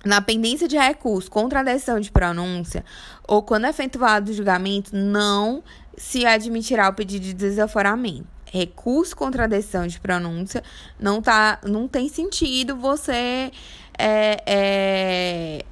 [0.04, 2.84] na pendência de recurso contra a decisão de pronúncia
[3.26, 5.62] ou quando é efetuado o julgamento, não
[5.96, 8.26] se admitirá o pedido de desaforamento.
[8.44, 10.62] Recurso contra a decisão de pronúncia
[10.98, 13.52] não, tá, não tem sentido você
[13.96, 15.64] é, é,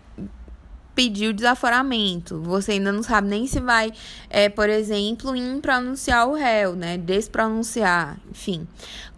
[0.98, 2.40] pedir o desaforamento.
[2.40, 3.92] Você ainda não sabe nem se vai,
[4.28, 6.98] é, por exemplo, impronunciar o réu, né?
[6.98, 8.66] Despronunciar, enfim.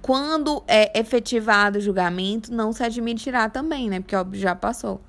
[0.03, 3.99] Quando é efetivado o julgamento, não se admitirá também, né?
[4.01, 5.01] Porque já passou.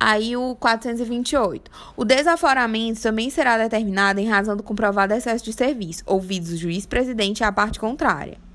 [0.00, 1.70] Aí o 428.
[1.94, 6.86] O desaforamento também será determinado em razão do comprovado excesso de serviço, ouvidos o juiz
[6.86, 8.47] presidente e a parte contrária.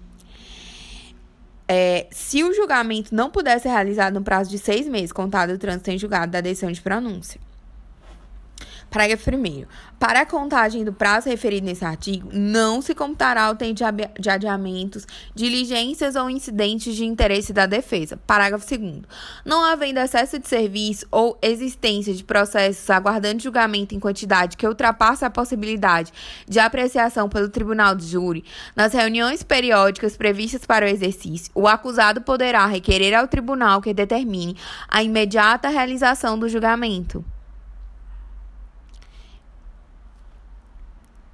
[1.68, 5.58] É, se o julgamento não puder ser realizado no prazo de seis meses, contado o
[5.58, 7.40] trânsito em julgado da decisão de pronúncia.
[8.94, 9.66] Parágrafo 1.
[9.98, 13.74] Para a contagem do prazo referido nesse artigo, não se computará o tempo
[14.20, 18.18] de adiamentos, diligências ou incidentes de interesse da defesa.
[18.28, 19.02] Parágrafo 2.
[19.44, 25.26] Não havendo excesso de serviço ou existência de processos aguardando julgamento em quantidade que ultrapasse
[25.26, 26.14] a possibilidade
[26.48, 32.22] de apreciação pelo tribunal de júri, nas reuniões periódicas previstas para o exercício, o acusado
[32.22, 34.56] poderá requerer ao tribunal que determine
[34.88, 37.26] a imediata realização do julgamento.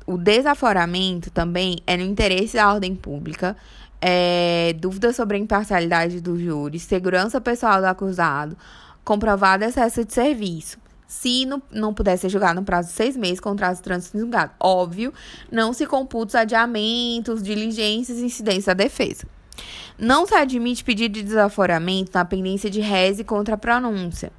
[0.09, 3.55] O desaforamento também é no interesse da ordem pública,
[4.01, 8.57] é, dúvida sobre a imparcialidade do júri, segurança pessoal do acusado,
[9.03, 10.79] comprovado excesso de serviço.
[11.07, 14.51] Se não, não puder ser julgado no prazo de seis meses, contrato de trânsito julgado.
[14.59, 15.13] Óbvio,
[15.51, 19.27] não se computa os adiamentos, diligências e incidências da defesa.
[19.95, 24.31] Não se admite pedido de desaforamento na pendência de reze contra a pronúncia.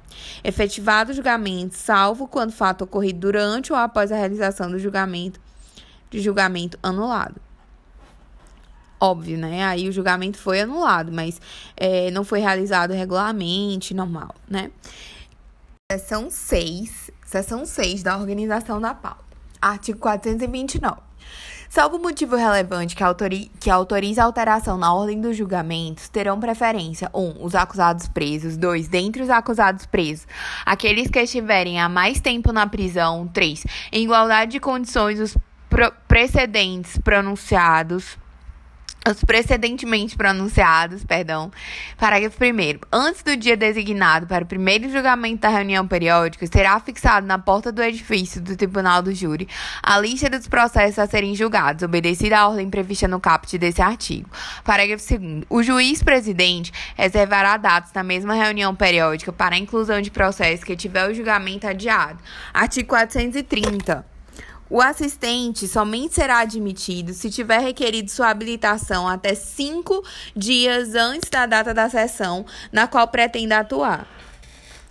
[0.43, 5.39] Efetivado o julgamento, salvo quando fato ocorrido durante ou após a realização do julgamento
[6.11, 7.41] de julgamento anulado.
[8.99, 9.65] Óbvio, né?
[9.65, 11.41] Aí o julgamento foi anulado, mas
[11.75, 14.69] é, não foi realizado regularmente, normal, né?
[15.91, 19.25] Seção 6, seção 6 da organização da pauta.
[19.59, 21.01] Artigo 429.
[21.71, 27.09] Salvo motivo relevante que, autori que autorize a alteração na ordem dos julgamentos, terão preferência
[27.13, 27.19] 1.
[27.19, 28.57] Um, os acusados presos.
[28.57, 28.89] 2.
[28.89, 30.27] Dentre os acusados presos,
[30.65, 33.25] aqueles que estiverem há mais tempo na prisão.
[33.25, 33.65] 3.
[33.89, 35.37] Em igualdade de condições, os
[36.07, 38.17] precedentes pronunciados
[39.09, 41.51] os precedentemente pronunciados, perdão,
[41.97, 47.25] parágrafo 1 Antes do dia designado para o primeiro julgamento da reunião periódica, será fixado
[47.25, 49.47] na porta do edifício do Tribunal do Júri
[49.81, 54.29] a lista dos processos a serem julgados, obedecida a ordem prevista no caput desse artigo.
[54.63, 60.11] Parágrafo 2 O juiz presidente reservará dados na mesma reunião periódica para a inclusão de
[60.11, 62.19] processos que tiver o julgamento adiado.
[62.53, 64.11] Artigo 430.
[64.73, 70.01] O assistente somente será admitido se tiver requerido sua habilitação até cinco
[70.33, 74.07] dias antes da data da sessão na qual pretende atuar.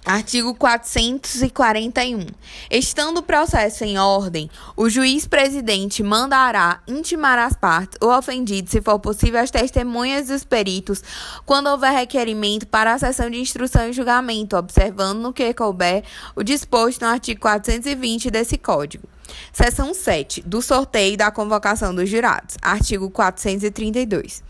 [0.05, 2.27] Artigo 441.
[2.71, 8.83] Estando o processo em ordem, o juiz presidente mandará intimar as partes, o ofendido, se
[8.83, 11.03] for possível, as testemunhas e os peritos,
[11.47, 16.05] quando houver requerimento para a sessão de instrução e julgamento, observando no que couber
[16.37, 19.09] o disposto no artigo 420 desse Código.
[19.53, 20.43] Seção 7.
[20.43, 22.57] Do sorteio da convocação dos jurados.
[22.63, 24.43] Artigo 432.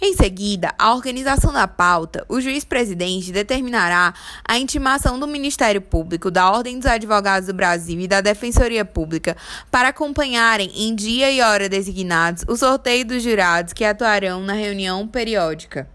[0.00, 4.12] Em seguida, a organização da pauta, o juiz-presidente determinará
[4.46, 9.36] a intimação do Ministério Público, da Ordem dos Advogados do Brasil e da Defensoria Pública
[9.70, 15.06] para acompanharem, em dia e hora designados, o sorteio dos jurados que atuarão na reunião
[15.08, 15.88] periódica.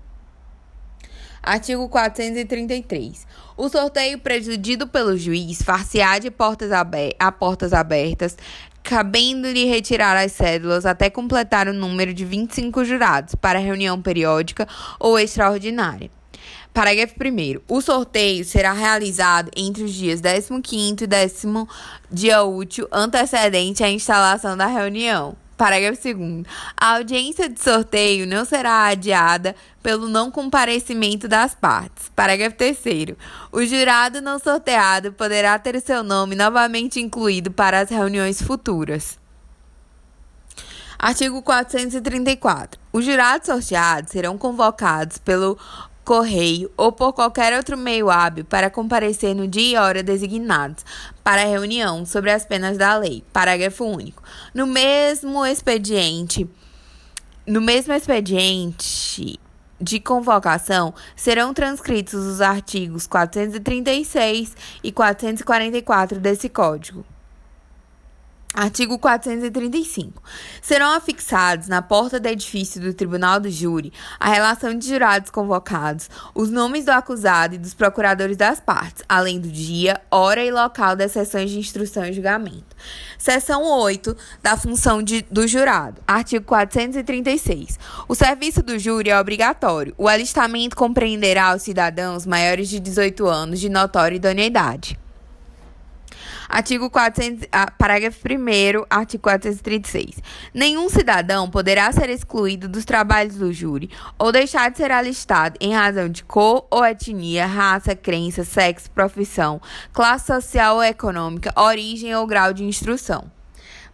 [1.42, 3.26] Artigo 433.
[3.62, 6.72] O sorteio presidido pelo juiz far-se-á de portas
[7.20, 8.38] a portas abertas,
[8.82, 14.66] cabendo-lhe retirar as cédulas até completar o número de 25 jurados para reunião periódica
[14.98, 16.10] ou extraordinária.
[16.74, 17.60] Parágrafo 1.
[17.68, 20.22] O sorteio será realizado entre os dias
[20.64, 21.44] 15 e 10
[22.10, 25.36] dia útil antecedente à instalação da reunião.
[25.60, 26.46] Parágrafo 2.
[26.78, 29.54] A audiência de sorteio não será adiada
[29.84, 32.08] pelo não comparecimento das partes.
[32.16, 33.18] Parágrafo 3.
[33.52, 39.20] O jurado não sorteado poderá ter seu nome novamente incluído para as reuniões futuras.
[40.98, 42.80] Artigo 434.
[42.94, 45.58] Os jurados sorteados serão convocados pelo
[46.10, 50.84] correio ou por qualquer outro meio hábil para comparecer no dia e hora designados
[51.24, 53.24] para a reunião sobre as penas da lei.
[53.32, 54.24] Parágrafo único.
[54.52, 56.50] No mesmo expediente,
[57.46, 59.40] no mesmo expediente
[59.80, 67.06] de convocação serão transcritos os artigos 436 e 444 desse Código.
[68.52, 70.24] Artigo 435.
[70.60, 76.10] Serão afixados na porta do edifício do Tribunal do Júri a relação de jurados convocados,
[76.34, 80.96] os nomes do acusado e dos procuradores das partes, além do dia, hora e local
[80.96, 82.76] das sessões de instrução e julgamento.
[83.20, 86.02] Seção 8 da função de, do jurado.
[86.08, 87.78] Artigo 436.
[88.08, 89.94] O serviço do júri é obrigatório.
[89.96, 94.98] O alistamento compreenderá os cidadãos maiores de 18 anos de notória idoneidade.
[96.48, 100.22] Artigo 400, ah, parágrafo 1 artigo 436.
[100.54, 105.74] Nenhum cidadão poderá ser excluído dos trabalhos do júri ou deixar de ser alistado em
[105.74, 109.62] razão de cor ou etnia, raça, crença, sexo, profissão,
[109.94, 113.32] classe social ou econômica, origem ou grau de instrução.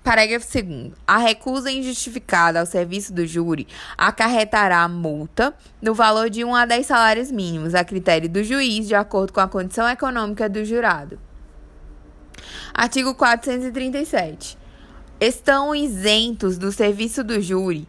[0.06, 0.92] Parágrafo 2.
[1.08, 3.68] A recusa injustificada ao serviço do júri
[3.98, 8.94] acarretará multa no valor de 1 a 10 salários mínimos, a critério do juiz, de
[8.94, 11.20] acordo com a condição econômica do jurado.
[12.74, 14.58] Artigo 437.
[15.20, 17.88] Estão isentos do serviço do júri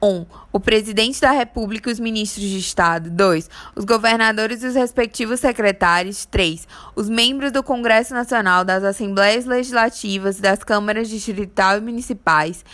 [0.00, 0.06] 1.
[0.06, 3.10] Um, o presidente da República e os ministros de Estado.
[3.10, 3.50] 2.
[3.74, 6.24] Os governadores e os respectivos secretários.
[6.26, 6.66] 3.
[6.94, 12.64] Os membros do Congresso Nacional, das Assembleias Legislativas, das câmaras distrital e municipais.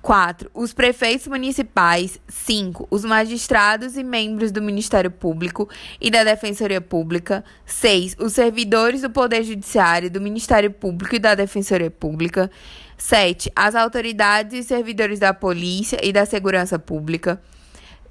[0.00, 0.50] 4.
[0.54, 2.20] Os prefeitos municipais.
[2.28, 2.86] 5.
[2.90, 5.68] Os magistrados e membros do Ministério Público
[6.00, 7.44] e da Defensoria Pública.
[7.66, 8.16] 6.
[8.18, 12.50] Os servidores do Poder Judiciário, do Ministério Público e da Defensoria Pública.
[12.96, 13.50] 7.
[13.54, 17.40] As autoridades e servidores da Polícia e da Segurança Pública.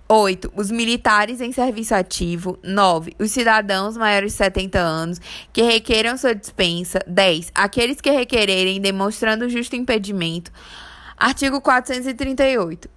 [0.09, 0.53] 8.
[0.55, 2.57] Os militares em serviço ativo.
[2.63, 3.13] 9.
[3.19, 5.19] Os cidadãos maiores de 70 anos
[5.51, 6.99] que requeram sua dispensa.
[7.05, 7.51] 10.
[7.53, 10.51] Aqueles que requererem demonstrando justo impedimento.
[11.19, 12.87] Artigo 438.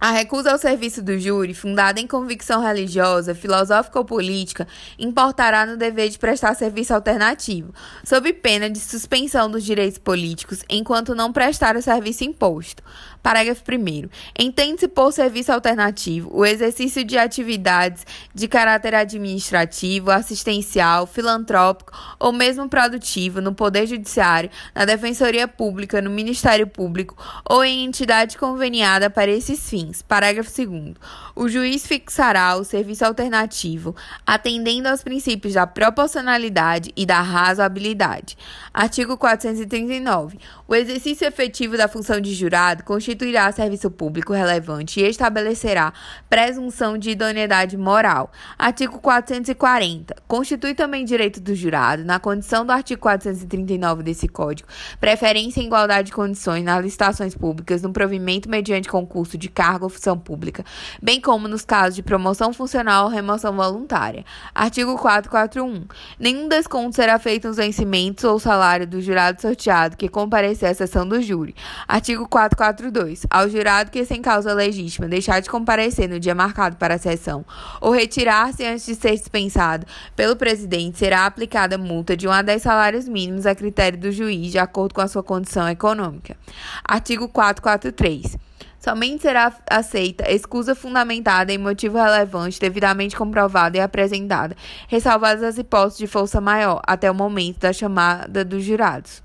[0.00, 4.66] A recusa ao serviço do júri, fundada em convicção religiosa, filosófica ou política,
[4.98, 7.72] importará no dever de prestar serviço alternativo,
[8.02, 12.82] sob pena de suspensão dos direitos políticos, enquanto não prestar o serviço imposto.
[13.22, 14.08] Parágrafo 1.
[14.38, 22.68] Entende-se por serviço alternativo o exercício de atividades de caráter administrativo, assistencial, filantrópico ou mesmo
[22.68, 27.16] produtivo no Poder Judiciário, na Defensoria Pública, no Ministério Público
[27.48, 30.02] ou em entidade conveniada para esses fins.
[30.02, 30.94] Parágrafo 2.
[31.34, 33.94] O juiz fixará o serviço alternativo,
[34.26, 38.36] atendendo aos princípios da proporcionalidade e da razoabilidade.
[38.72, 40.38] Artigo 439.
[40.66, 45.92] O exercício efetivo da função de jurado constituirá serviço público relevante e estabelecerá
[46.28, 48.30] presunção de idoneidade moral.
[48.58, 50.16] Artigo 440.
[50.26, 54.68] Constitui também direito do jurado, na condição do artigo 439 desse Código,
[55.00, 59.90] preferência em igualdade de condições nas licitações públicas, no provimento mediante concurso de cargo ou
[59.90, 60.64] função pública,
[61.02, 64.24] bem como nos casos de promoção funcional ou remoção voluntária.
[64.54, 65.84] Artigo 441.
[66.18, 71.06] Nenhum desconto será feito nos vencimentos ou salário do jurado sorteado que comparecer à sessão
[71.06, 71.54] do júri.
[71.86, 73.26] Artigo 442 452.
[73.30, 77.44] Ao jurado que, sem causa legítima, deixar de comparecer no dia marcado para a sessão
[77.80, 82.62] ou retirar-se antes de ser dispensado pelo presidente, será aplicada multa de 1 a 10
[82.62, 86.36] salários mínimos a critério do juiz, de acordo com a sua condição econômica.
[86.84, 88.49] Artigo 443.
[88.80, 94.56] Somente será aceita excusa fundamentada em motivo relevante, devidamente comprovada e apresentada,
[94.88, 99.22] ressalvadas as hipóteses de força maior, até o momento da chamada dos jurados.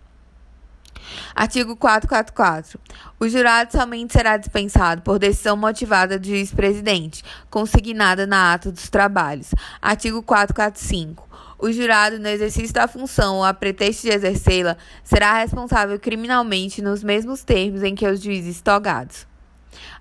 [1.33, 2.77] Artigo 444.
[3.17, 9.51] O jurado somente será dispensado por decisão motivada do juiz-presidente, consignada na ata dos trabalhos.
[9.81, 11.29] Artigo 445.
[11.57, 17.01] O jurado, no exercício da função ou a pretexto de exercê-la, será responsável criminalmente nos
[17.01, 19.25] mesmos termos em que os juízes togados.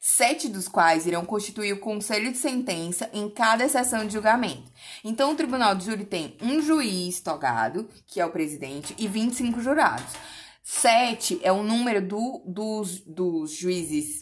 [0.01, 4.71] Sete dos quais irão constituir o conselho de sentença em cada sessão de julgamento.
[5.05, 9.61] Então, o tribunal de júri tem um juiz togado, que é o presidente, e 25
[9.61, 10.13] jurados.
[10.71, 14.21] Sete é o número do, dos, dos juízes,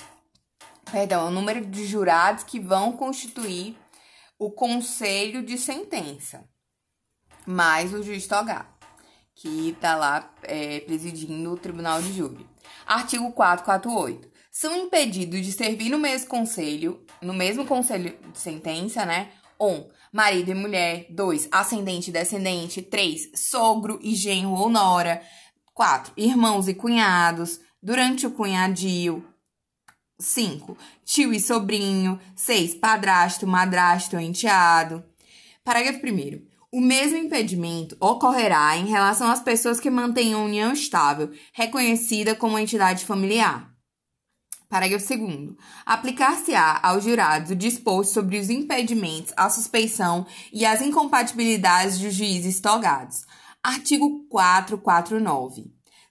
[0.93, 3.77] perdão, é o número de jurados que vão constituir
[4.39, 6.49] o conselho de sentença,
[7.45, 8.77] mais o juiz togado
[9.35, 12.47] que está lá é, presidindo o Tribunal de Júri.
[12.87, 14.31] Artigo 448.
[14.51, 19.33] São impedidos de servir no mesmo conselho, no mesmo conselho de sentença, né?
[19.61, 19.67] 1.
[19.67, 21.07] Um, marido e mulher.
[21.11, 21.49] 2.
[21.53, 22.81] Ascendente e descendente.
[22.81, 23.33] 3.
[23.35, 25.21] Sogro e genro ou nora.
[25.77, 26.15] 4.
[26.17, 27.61] Irmãos e cunhados.
[27.83, 29.23] Durante o cunhadio.
[30.19, 30.75] 5.
[31.05, 32.19] Tio e sobrinho.
[32.35, 32.77] 6.
[32.77, 35.05] Padrasto, madrasto enteado.
[35.63, 42.35] Parágrafo 1 o mesmo impedimento ocorrerá em relação às pessoas que mantenham união estável, reconhecida
[42.35, 43.71] como entidade familiar.
[44.69, 45.55] Parágrafo 2.
[45.87, 52.61] Aplicar-se-á aos jurados o disposto sobre os impedimentos, a suspeição e as incompatibilidades dos juízes
[52.61, 53.25] togados.
[53.67, 55.65] Artigo 449.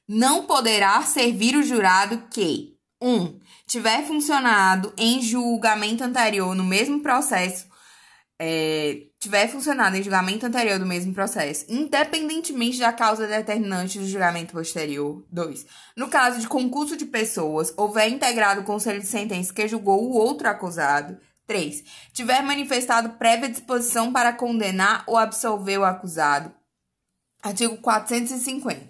[0.08, 3.14] Não poderá servir o jurado que 1.
[3.14, 7.68] Um, tiver funcionado em julgamento anterior no mesmo processo
[8.38, 14.54] é, tiver funcionado em julgamento anterior do mesmo processo, independentemente da causa determinante do julgamento
[14.54, 15.26] posterior.
[15.32, 15.66] 2.
[15.96, 20.14] No caso de concurso de pessoas, houver integrado o conselho de sentença que julgou o
[20.14, 21.18] outro acusado.
[21.48, 21.84] 3.
[22.12, 26.52] Tiver manifestado prévia disposição para condenar ou absolver o acusado.
[27.46, 28.90] Artigo 450.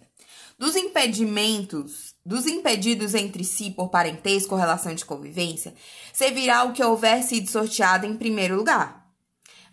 [0.57, 5.75] Dos impedimentos, dos impedidos entre si por parentesco ou relação de convivência,
[6.13, 9.11] servirá o que houver sido sorteado em primeiro lugar.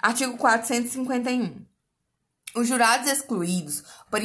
[0.01, 1.65] Artigo 451.
[2.57, 4.21] Os jurados excluídos por,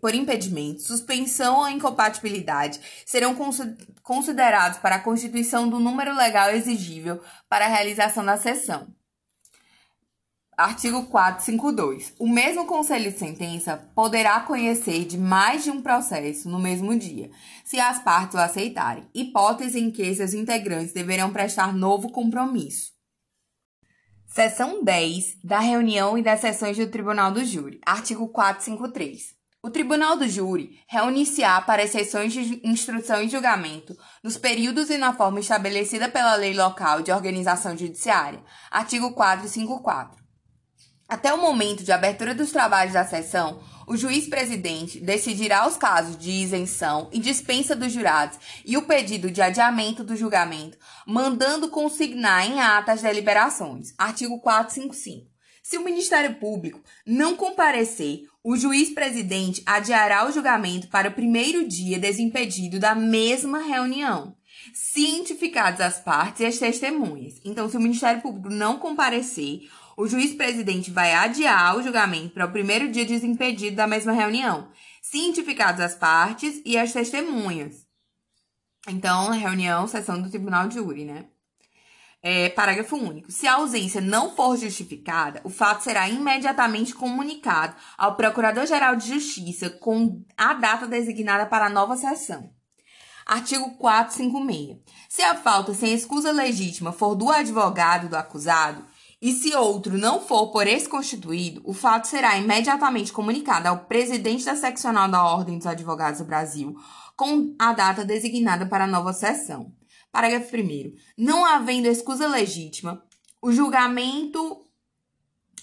[0.00, 3.36] por impedimento, suspensão ou incompatibilidade serão
[4.02, 8.95] considerados para a constituição do número legal exigível para a realização da sessão.
[10.56, 12.14] Artigo 452.
[12.18, 17.30] O mesmo Conselho de Sentença poderá conhecer de mais de um processo no mesmo dia,
[17.62, 22.90] se as partes o aceitarem, hipótese em que seus integrantes deverão prestar novo compromisso.
[24.26, 27.78] Seção 10 da reunião e das sessões do Tribunal do Júri.
[27.84, 29.36] Artigo 453.
[29.62, 33.94] O Tribunal do Júri reunir-se-á para as sessões de instrução e julgamento
[34.24, 38.42] nos períodos e na forma estabelecida pela lei local de organização judiciária.
[38.70, 40.25] Artigo 454.
[41.08, 46.32] Até o momento de abertura dos trabalhos da sessão, o juiz-presidente decidirá os casos de
[46.32, 50.76] isenção e dispensa dos jurados e o pedido de adiamento do julgamento,
[51.06, 53.94] mandando consignar em ata as deliberações.
[53.96, 55.30] Artigo 455.
[55.62, 62.00] Se o Ministério Público não comparecer, o juiz-presidente adiará o julgamento para o primeiro dia
[62.00, 64.34] desimpedido da mesma reunião.
[64.74, 67.40] cientificadas as partes e as testemunhas.
[67.44, 69.60] Então, se o Ministério Público não comparecer,
[69.96, 74.68] o juiz-presidente vai adiar o julgamento para o primeiro dia desimpedido da mesma reunião,
[75.00, 77.86] cientificadas as partes e as testemunhas.
[78.86, 81.24] Então, reunião, sessão do Tribunal de Júri, né?
[82.22, 83.30] É, parágrafo único.
[83.30, 89.70] Se a ausência não for justificada, o fato será imediatamente comunicado ao Procurador-Geral de Justiça
[89.70, 92.50] com a data designada para a nova sessão.
[93.24, 94.78] Artigo 456.
[95.08, 98.84] Se a falta sem escusa legítima for do advogado do acusado,
[99.20, 104.44] e se outro não for por esse constituído, o fato será imediatamente comunicado ao presidente
[104.44, 106.76] da seccional da Ordem dos Advogados do Brasil
[107.16, 109.72] com a data designada para a nova sessão.
[110.12, 110.94] Parágrafo 1.
[111.16, 113.02] Não havendo escusa legítima,
[113.40, 114.64] o julgamento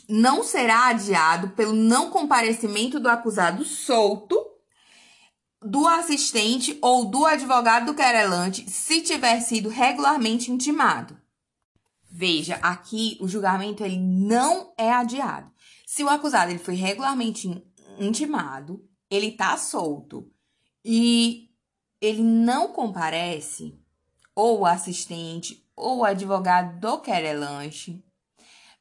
[0.10, 4.36] não será adiado pelo não comparecimento do acusado solto,
[5.62, 11.23] do assistente ou do advogado do querelante, se tiver sido regularmente intimado.
[12.16, 15.52] Veja, aqui o julgamento ele não é adiado.
[15.84, 17.50] Se o acusado ele foi regularmente
[17.98, 20.32] intimado, ele está solto
[20.86, 21.50] e
[22.00, 23.82] ele não comparece,
[24.36, 28.06] ou o assistente ou o advogado do querelanche,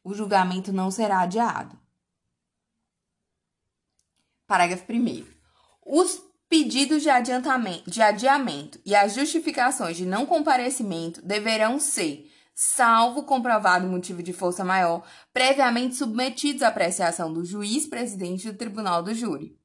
[0.04, 1.80] o julgamento não será adiado.
[4.46, 5.24] Parágrafo 1.
[5.86, 13.24] Os pedidos de, adiantamento, de adiamento e as justificações de não comparecimento deverão ser salvo
[13.24, 19.14] comprovado motivo de força maior, previamente submetidos à apreciação do juiz presidente do tribunal do
[19.14, 19.58] júri.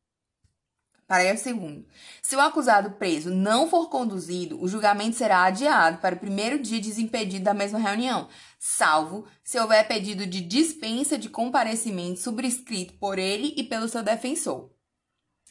[1.08, 1.86] Parágrafo 2.
[2.22, 6.82] Se o acusado preso não for conduzido, o julgamento será adiado para o primeiro dia
[6.82, 8.28] desimpedido da mesma reunião,
[8.60, 14.70] salvo se houver pedido de dispensa de comparecimento subscrito por ele e pelo seu defensor.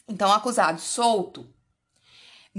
[0.07, 1.49] Então, o acusado solto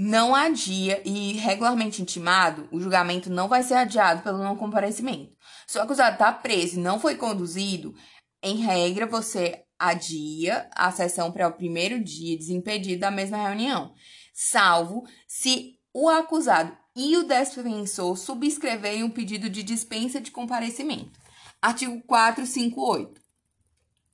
[0.00, 5.36] não adia e regularmente intimado, o julgamento não vai ser adiado pelo não comparecimento.
[5.66, 7.92] Se o acusado está preso e não foi conduzido,
[8.40, 13.92] em regra, você adia a sessão para o primeiro dia desimpedido da mesma reunião,
[14.32, 21.18] salvo se o acusado e o defensor subscreverem um pedido de dispensa de comparecimento.
[21.60, 23.17] Artigo 458.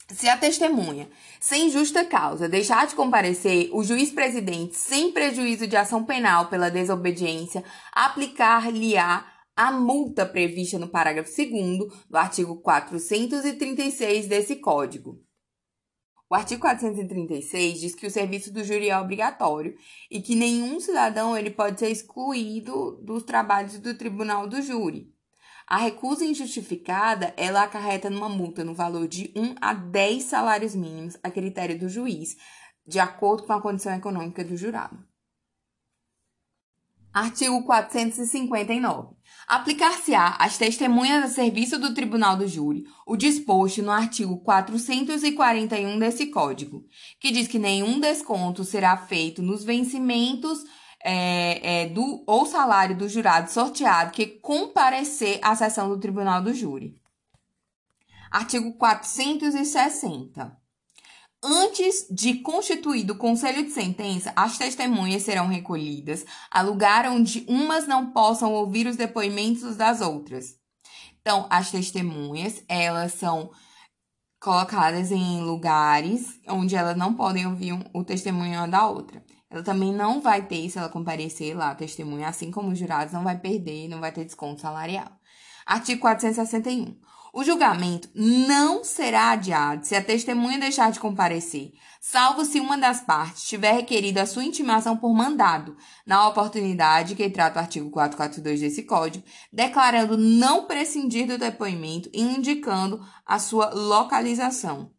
[0.08, 1.08] Se a testemunha,
[1.40, 7.64] sem justa causa, deixar de comparecer, o juiz-presidente, sem prejuízo de ação penal pela desobediência,
[7.90, 9.26] aplicar-lhe-á
[9.56, 11.78] a multa prevista no parágrafo 2
[12.10, 15.22] do artigo 436 desse Código.
[16.28, 19.74] O artigo 436 diz que o serviço do júri é obrigatório
[20.10, 25.13] e que nenhum cidadão ele pode ser excluído dos trabalhos do tribunal do júri.
[25.66, 31.16] A recusa injustificada, ela acarreta numa multa no valor de 1 a 10 salários mínimos
[31.22, 32.36] a critério do juiz,
[32.86, 34.98] de acordo com a condição econômica do jurado.
[37.14, 39.14] Artigo 459.
[39.46, 46.26] Aplicar-se-á às testemunhas a serviço do Tribunal do Júri o disposto no artigo 441 desse
[46.26, 46.84] Código,
[47.20, 50.64] que diz que nenhum desconto será feito nos vencimentos
[51.04, 56.54] é, é, do, ou salário do jurado sorteado que comparecer à sessão do Tribunal do
[56.54, 56.98] Júri.
[58.30, 60.56] Artigo 460.
[61.46, 67.86] Antes de constituído o conselho de sentença, as testemunhas serão recolhidas a lugar onde umas
[67.86, 70.56] não possam ouvir os depoimentos das outras.
[71.20, 73.50] Então, as testemunhas, elas são
[74.40, 79.22] colocadas em lugares onde elas não podem ouvir o testemunho da outra.
[79.54, 83.22] Ela também não vai ter, se ela comparecer lá, testemunha, assim como os jurados, não
[83.22, 85.12] vai perder, não vai ter desconto salarial.
[85.64, 86.96] Artigo 461.
[87.32, 93.00] O julgamento não será adiado se a testemunha deixar de comparecer, salvo se uma das
[93.00, 98.60] partes tiver requerido a sua intimação por mandado, na oportunidade que trata o artigo 442
[98.60, 104.93] desse Código, declarando não prescindir do depoimento e indicando a sua localização.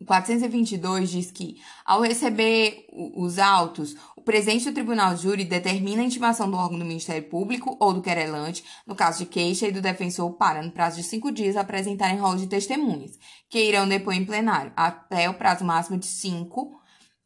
[0.00, 6.06] O 422 diz que, ao receber os autos, o presidente do tribunal júri determina a
[6.06, 9.82] intimação do órgão do Ministério Público ou do querelante, no caso de queixa, e do
[9.82, 13.18] defensor para, no prazo de cinco dias, apresentarem rol de testemunhas,
[13.50, 16.80] que irão depor em plenário, até o prazo máximo de cinco,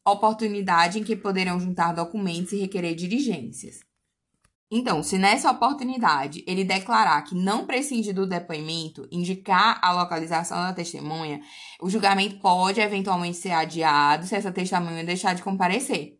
[0.05, 3.84] oportunidade em que poderão juntar documentos e requerer diligências.
[4.71, 10.73] Então, se nessa oportunidade ele declarar que não prescinde do depoimento, indicar a localização da
[10.73, 11.39] testemunha,
[11.79, 16.19] o julgamento pode eventualmente ser adiado se essa testemunha deixar de comparecer.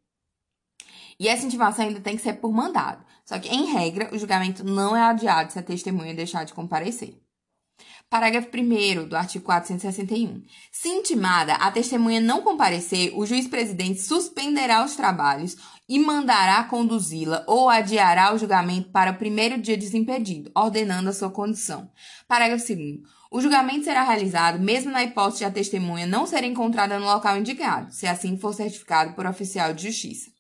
[1.19, 3.03] E essa intimação ainda tem que ser por mandado.
[3.25, 7.19] Só que, em regra, o julgamento não é adiado se a testemunha deixar de comparecer.
[8.09, 10.43] Parágrafo 1 do artigo 461.
[10.71, 15.57] Se intimada a testemunha não comparecer, o juiz-presidente suspenderá os trabalhos
[15.88, 21.29] e mandará conduzi-la ou adiará o julgamento para o primeiro dia desimpedido, ordenando a sua
[21.29, 21.89] condução.
[22.27, 23.01] Parágrafo 2.
[23.31, 27.38] O julgamento será realizado mesmo na hipótese de a testemunha não ser encontrada no local
[27.38, 30.31] indicado, se assim for certificado por oficial de justiça.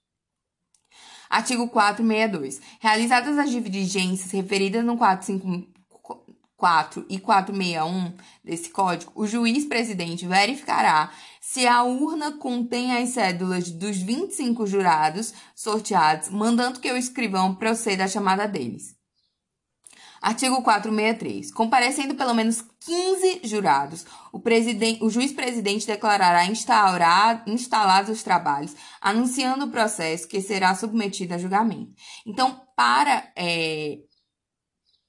[1.29, 2.61] Artigo 462.
[2.79, 11.11] Realizadas as diligências referidas no 454 e 461 desse Código, o juiz-presidente verificará
[11.55, 18.03] se a urna contém as cédulas dos 25 jurados sorteados, mandando que o escrivão proceda
[18.03, 18.93] à chamada deles.
[20.21, 21.53] Artigo 463.
[21.53, 24.41] Comparecendo pelo menos 15 jurados, o,
[24.99, 31.93] o juiz-presidente declarará instalados os trabalhos, anunciando o processo que será submetido a julgamento.
[32.25, 33.99] Então, para é,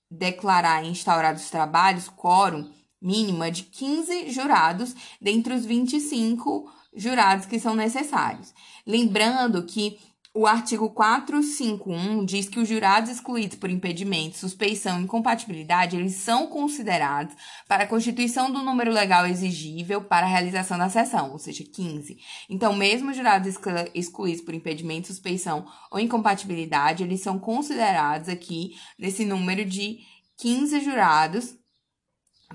[0.09, 7.59] declarar instaurados os trabalhos, quórum mínimo é de 15 jurados dentre os 25 jurados que
[7.59, 8.53] são necessários.
[8.87, 9.99] Lembrando que
[10.37, 16.47] o artigo 451 diz que os jurados excluídos por impedimento, suspeição e incompatibilidade, eles são
[16.47, 17.35] considerados
[17.67, 22.19] para a constituição do número legal exigível para a realização da sessão, ou seja, 15.
[22.51, 23.59] Então, mesmo os jurados
[23.95, 30.01] excluídos por impedimento, suspeição ou incompatibilidade, eles são considerados aqui nesse número de
[30.37, 31.55] 15 jurados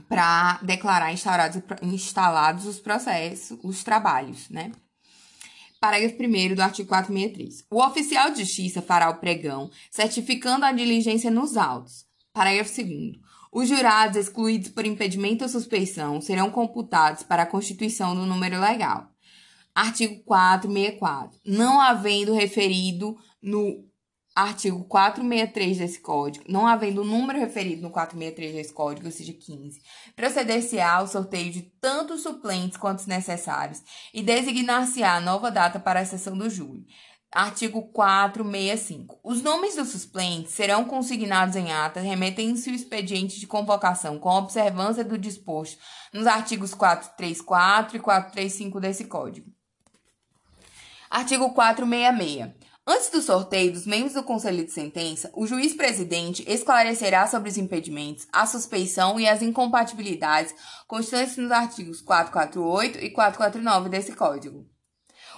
[0.07, 4.71] para declarar instaurados, instalados os processos, os trabalhos, né?
[5.79, 7.65] Parágrafo 1 do artigo 463.
[7.69, 12.05] O oficial de justiça fará o pregão, certificando a diligência nos autos.
[12.31, 13.17] Parágrafo 2.
[13.51, 19.09] Os jurados excluídos por impedimento ou suspeição serão computados para a constituição do número legal.
[19.73, 21.39] Artigo 464.
[21.45, 23.83] Não havendo referido no
[24.35, 29.33] artigo 463 desse código, não havendo o número referido no 463 desse código, ou seja,
[29.33, 29.81] 15,
[30.15, 33.81] proceder-se-á ao sorteio de tantos suplentes quantos necessários
[34.13, 36.85] e designar-se-á nova data para a sessão do júri.
[37.33, 39.21] Artigo 465.
[39.23, 45.01] Os nomes dos suplentes serão consignados em ata, remetendo-se o expediente de convocação com observância
[45.01, 45.79] do disposto
[46.11, 49.49] nos artigos 434 e 435 desse Código.
[51.09, 52.60] Artigo 466.
[52.85, 57.57] Antes do sorteio dos membros do Conselho de Sentença, o juiz presidente esclarecerá sobre os
[57.57, 60.55] impedimentos, a suspeição e as incompatibilidades
[60.87, 64.65] constantes nos artigos 448 e 449 desse Código.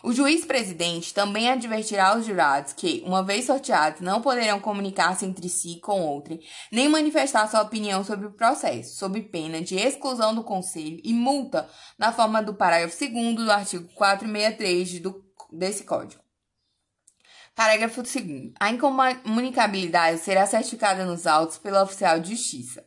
[0.02, 5.50] O juiz presidente também advertirá os jurados que, uma vez sorteados, não poderão comunicar-se entre
[5.50, 6.40] si com outrem,
[6.72, 11.70] nem manifestar sua opinião sobre o processo, sob pena de exclusão do conselho e multa
[11.98, 15.22] na forma do parágrafo 2 do artigo 463 do,
[15.52, 16.23] desse Código.
[17.56, 18.54] Parágrafo 2.
[18.60, 22.84] A incomunicabilidade será certificada nos autos pelo oficial de justiça.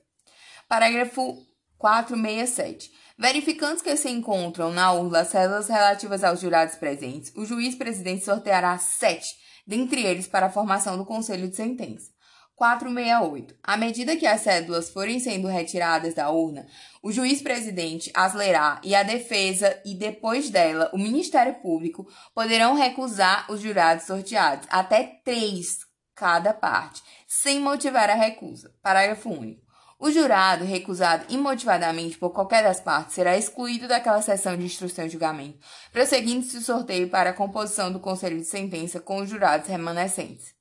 [0.68, 1.38] Parágrafo
[1.78, 2.90] 467.
[3.16, 8.24] Verificando que se encontram na urna as células relativas aos jurados presentes, o juiz presidente
[8.24, 9.28] sorteará sete
[9.66, 12.10] dentre eles para a formação do conselho de sentença.
[12.56, 13.54] 468.
[13.62, 16.66] À medida que as cédulas forem sendo retiradas da urna,
[17.02, 22.74] o juiz presidente as lerá e a defesa e depois dela o Ministério Público poderão
[22.74, 25.80] recusar os jurados sorteados, até três
[26.14, 28.72] cada parte, sem motivar a recusa.
[28.82, 29.66] Parágrafo único.
[29.98, 35.10] O jurado recusado imotivadamente por qualquer das partes será excluído daquela sessão de instrução e
[35.10, 35.58] julgamento,
[35.92, 40.55] prosseguindo-se o sorteio para a composição do conselho de sentença com os jurados remanescentes.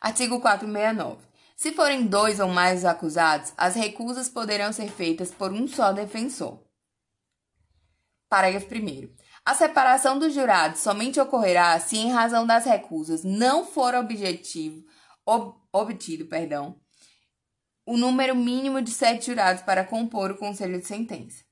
[0.00, 1.26] Artigo 469.
[1.56, 6.62] Se forem dois ou mais acusados, as recusas poderão ser feitas por um só defensor.
[8.28, 9.12] Parágrafo 1.
[9.44, 14.84] A separação dos jurados somente ocorrerá se, em razão das recusas, não for objetivo,
[15.24, 16.78] ob, obtido perdão,
[17.86, 21.47] o número mínimo de sete jurados para compor o conselho de sentença.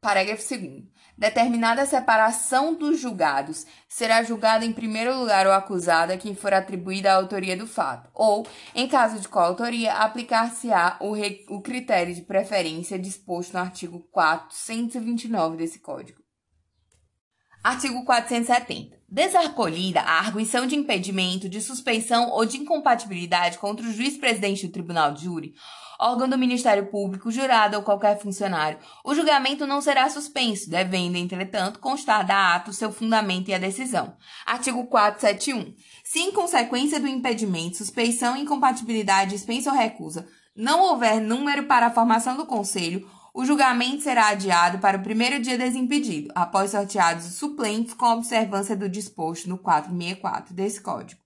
[0.00, 0.84] Parágrafo 2.
[1.18, 6.54] Determinada a separação dos julgados, será julgado em primeiro lugar o acusado a quem for
[6.54, 11.12] atribuída a autoria do fato, ou, em caso de coautoria, aplicar-se-á o,
[11.54, 16.18] o critério de preferência disposto no artigo 429 desse Código.
[17.62, 18.98] Artigo 470.
[19.06, 25.12] Desacolhida a arguição de impedimento, de suspeição ou de incompatibilidade contra o juiz-presidente do Tribunal
[25.12, 25.52] de Júri,
[26.00, 31.78] órgão do Ministério Público, jurado ou qualquer funcionário, o julgamento não será suspenso, devendo, entretanto,
[31.78, 34.16] constar da ato seu fundamento e a decisão.
[34.46, 35.74] Artigo 471.
[36.02, 40.26] Se, em consequência do impedimento, suspeição, incompatibilidade, dispensa ou recusa,
[40.56, 45.40] não houver número para a formação do Conselho, o julgamento será adiado para o primeiro
[45.40, 51.19] dia desimpedido, após sorteados os suplentes com observância do disposto no 464 desse Código.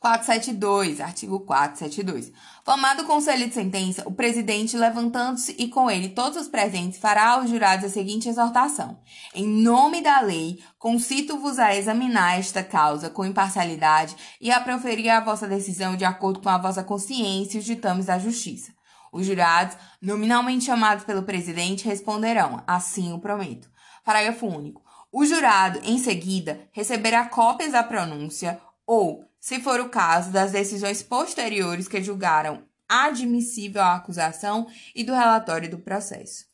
[0.00, 2.32] 472, artigo 472.
[2.64, 7.30] Formado o conselho de sentença, o presidente, levantando-se e com ele todos os presentes, fará
[7.30, 9.00] aos jurados a seguinte exortação:
[9.34, 15.20] Em nome da lei, concito-vos a examinar esta causa com imparcialidade e a proferir a
[15.20, 18.72] vossa decisão de acordo com a vossa consciência e os ditames da justiça.
[19.12, 23.68] Os jurados, nominalmente chamados pelo presidente, responderão: Assim o prometo.
[24.04, 24.80] Parágrafo único.
[25.10, 31.02] O jurado, em seguida, receberá cópias da pronúncia ou, se for o caso, das decisões
[31.02, 36.46] posteriores que julgaram admissível a acusação e do relatório do processo.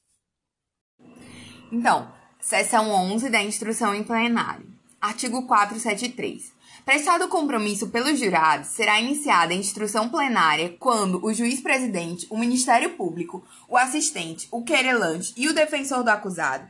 [1.70, 4.72] Então, seção 11 da instrução em plenário.
[5.00, 6.52] Artigo 473.
[6.84, 12.90] Prestado o compromisso pelos jurados, será iniciada a instrução plenária quando o juiz-presidente, o Ministério
[12.90, 16.68] Público, o assistente, o querelante e o defensor do acusado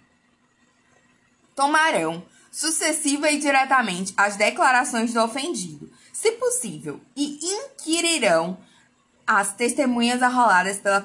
[1.55, 5.91] tomarão sucessiva e diretamente as declarações do ofendido,
[6.25, 8.57] se possível, e inquirirão
[9.27, 11.03] as testemunhas arroladas pela,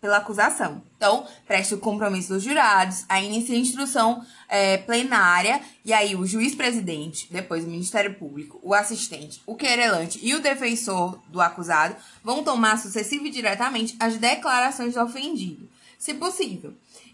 [0.00, 0.80] pela acusação.
[0.96, 6.24] Então, preste o compromisso dos jurados, aí inicia a instrução é, plenária, e aí o
[6.24, 12.42] juiz-presidente, depois o Ministério Público, o assistente, o querelante e o defensor do acusado vão
[12.42, 16.72] tomar sucessiva e diretamente as declarações do ofendido, se possível,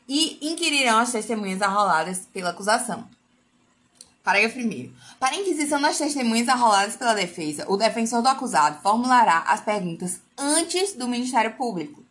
[0.08, 3.08] e inquirirão as testemunhas arroladas pela acusação.
[4.22, 4.92] Parágrafo 1.
[5.18, 10.20] Para a inquisição das testemunhas arroladas pela defesa, o defensor do acusado formulará as perguntas
[10.36, 12.04] antes do Ministério Público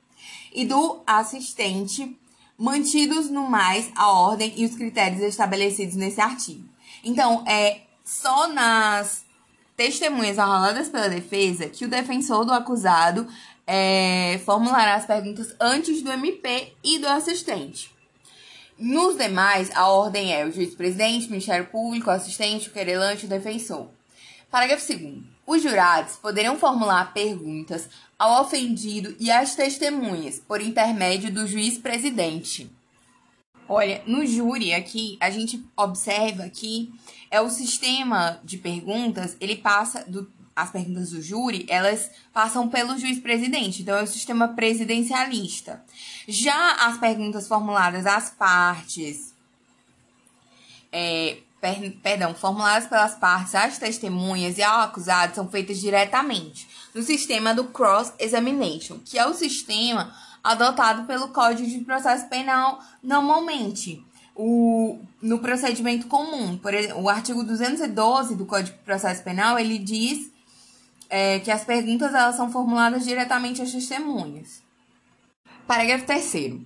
[0.51, 2.17] e do assistente,
[2.57, 6.67] mantidos no mais a ordem e os critérios estabelecidos nesse artigo.
[7.03, 9.23] Então, é só nas
[9.77, 13.27] testemunhas arroladas pela defesa que o defensor do acusado
[13.65, 17.98] é, formulará as perguntas antes do MP e do assistente.
[18.79, 23.89] Nos demais, a ordem é o juiz-presidente, Ministério Público, assistente, o querelante e o defensor.
[24.49, 25.17] Parágrafo 2.
[25.45, 32.71] Os jurados poderão formular perguntas ao ofendido e às testemunhas por intermédio do juiz-presidente.
[33.67, 36.89] Olha, no júri aqui, a gente observa que
[37.29, 42.97] é o sistema de perguntas, ele passa do as perguntas do júri, elas passam pelo
[42.97, 45.83] juiz-presidente, então é o sistema presidencialista.
[46.27, 49.33] Já as perguntas formuladas às partes,
[50.91, 57.01] é, per, perdão, formuladas pelas partes às testemunhas e ao acusado são feitas diretamente no
[57.01, 64.03] sistema do cross-examination, que é o sistema adotado pelo Código de Processo Penal normalmente.
[64.41, 69.77] O, no procedimento comum, por exemplo, o artigo 212 do Código de Processo Penal, ele
[69.77, 70.31] diz
[71.09, 74.61] é, que as perguntas elas são formuladas diretamente às testemunhas.
[75.65, 76.57] Parágrafo 3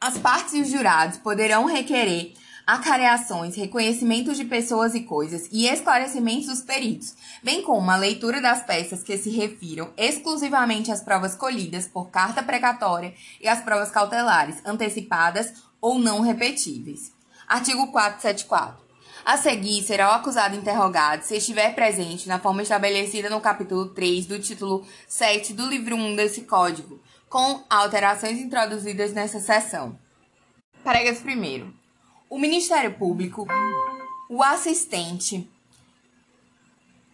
[0.00, 2.34] As partes e os jurados poderão requerer
[2.68, 8.62] acareações, reconhecimentos de pessoas e coisas e esclarecimentos dos peritos, bem como a leitura das
[8.62, 14.60] peças que se refiram exclusivamente às provas colhidas por carta precatória e às provas cautelares,
[14.66, 17.10] antecipadas ou não repetíveis.
[17.48, 18.87] Artigo 474.
[19.28, 24.24] A seguir, será o acusado interrogado se estiver presente na forma estabelecida no capítulo 3
[24.24, 26.98] do título 7 do livro 1 desse código,
[27.28, 29.98] com alterações introduzidas nessa seção.
[30.82, 31.70] Parágrafo 1.
[32.30, 33.46] O Ministério Público,
[34.30, 35.46] o assistente,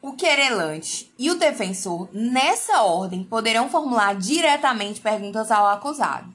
[0.01, 6.33] o querelante e o defensor, nessa ordem, poderão formular diretamente perguntas ao acusado.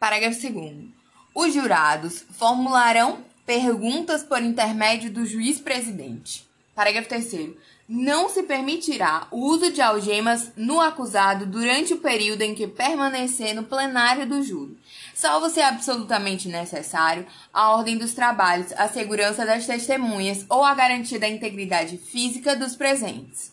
[0.00, 0.86] Parágrafo 2.
[1.34, 6.48] Os jurados formularão Perguntas por intermédio do juiz-presidente.
[6.74, 7.50] Parágrafo 3.
[7.86, 13.54] Não se permitirá o uso de algemas no acusado durante o período em que permanecer
[13.54, 14.78] no plenário do júri,
[15.14, 21.20] salvo se absolutamente necessário a ordem dos trabalhos, a segurança das testemunhas ou a garantia
[21.20, 23.52] da integridade física dos presentes.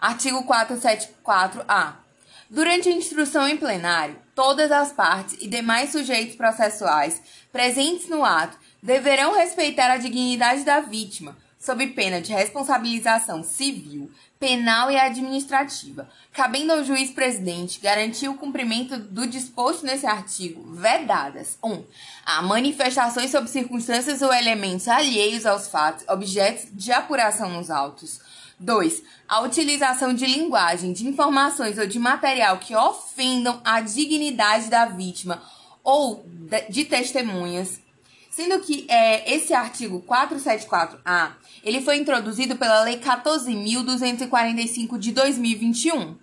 [0.00, 2.01] Artigo 474-A.
[2.52, 8.58] Durante a instrução em plenário, todas as partes e demais sujeitos processuais presentes no ato
[8.82, 16.72] deverão respeitar a dignidade da vítima, sob pena de responsabilização civil, penal e administrativa, cabendo
[16.72, 21.72] ao juiz presidente garantir o cumprimento do disposto nesse artigo, vedadas 1.
[21.72, 21.84] Um,
[22.26, 28.20] a manifestações sob circunstâncias ou elementos alheios aos fatos, objetos de apuração nos autos.
[28.62, 29.02] 2.
[29.28, 35.42] A utilização de linguagem, de informações ou de material que ofendam a dignidade da vítima
[35.84, 36.24] ou
[36.68, 37.82] de testemunhas
[38.32, 41.32] Sendo que é, esse artigo 474A,
[41.62, 46.16] ele foi introduzido pela Lei 14.245 de 2021.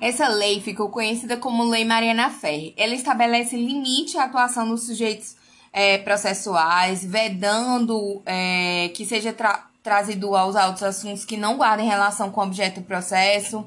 [0.00, 2.72] Essa lei ficou conhecida como Lei Mariana Ferre.
[2.76, 5.34] Ela estabelece limite à atuação dos sujeitos
[5.72, 9.34] é, processuais, vedando é, que seja
[9.82, 13.66] trazido aos autos assuntos que não guardem relação com o objeto do processo,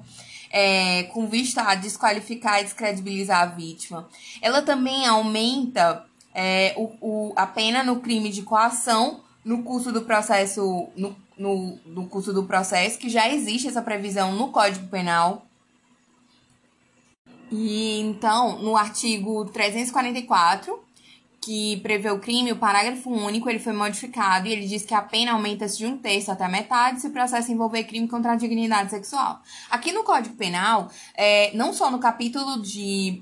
[0.49, 4.07] é, com vista a desqualificar e descredibilizar a vítima.
[4.41, 10.01] Ela também aumenta é, o, o, a pena no crime de coação no curso do
[10.01, 15.45] processo, no, no, no curso do processo, que já existe essa previsão no Código Penal.
[17.51, 20.85] E então, no artigo 344,
[21.46, 25.02] que prevê o crime, o parágrafo único ele foi modificado e ele diz que a
[25.02, 28.89] pena aumenta-se de um terço até metade se o processo envolver crime contra a dignidade
[28.89, 29.39] sexual.
[29.70, 33.22] Aqui no Código Penal, é, não só no capítulo de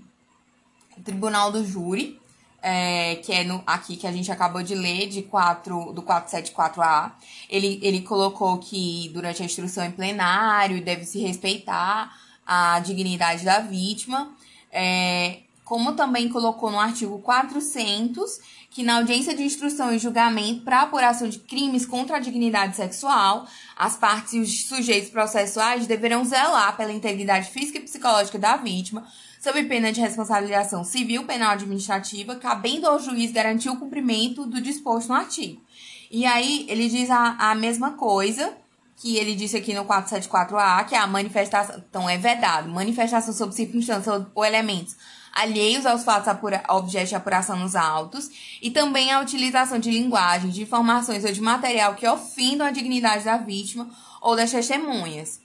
[1.03, 2.17] Tribunal do Júri,
[2.61, 7.11] é, que é no, aqui que a gente acabou de ler, de 4, do 474A,
[7.49, 12.09] ele, ele colocou que durante a instrução em plenário deve se respeitar
[12.47, 14.33] a dignidade da vítima.
[14.71, 18.39] É, como também colocou no artigo 400,
[18.69, 23.47] que na audiência de instrução e julgamento para apuração de crimes contra a dignidade sexual,
[23.77, 29.07] as partes e os sujeitos processuais deverão zelar pela integridade física e psicológica da vítima,
[29.39, 35.09] sob pena de responsabilização civil, penal administrativa, cabendo ao juiz garantir o cumprimento do disposto
[35.09, 35.61] no artigo.
[36.09, 38.53] E aí ele diz a, a mesma coisa
[38.95, 43.55] que ele disse aqui no 474A, que é a manifestação, então é vedado, manifestação sobre
[43.55, 44.95] circunstâncias ou elementos
[45.33, 48.29] alheios aos fatos apura, objeto de apuração nos autos,
[48.61, 53.25] e também a utilização de linguagem, de informações ou de material que ofendam a dignidade
[53.25, 53.89] da vítima
[54.21, 55.41] ou das testemunhas.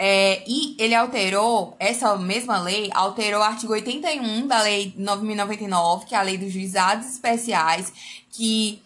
[0.00, 6.14] É, e ele alterou, essa mesma lei, alterou o artigo 81 da Lei 9.099, que
[6.14, 7.92] é a Lei dos Juizados Especiais,
[8.30, 8.80] que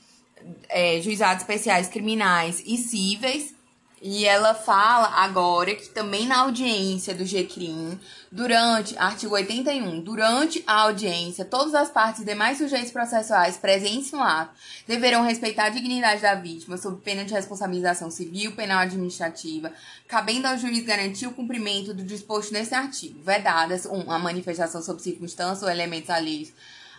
[0.71, 3.55] é, juizados especiais criminais e cíveis,
[4.03, 8.01] e ela fala agora que também na audiência do GCRIM,
[8.33, 14.21] durante, artigo 81, durante a audiência, todas as partes e demais sujeitos processuais presentes no
[14.21, 14.51] ato
[14.89, 19.73] deverão respeitar a dignidade da vítima sob pena de responsabilização civil, penal administrativa,
[20.09, 23.93] cabendo ao juiz garantir o cumprimento do disposto nesse artigo, vedadas 1.
[23.93, 26.53] Um, a manifestação sob circunstâncias ou elementos alheios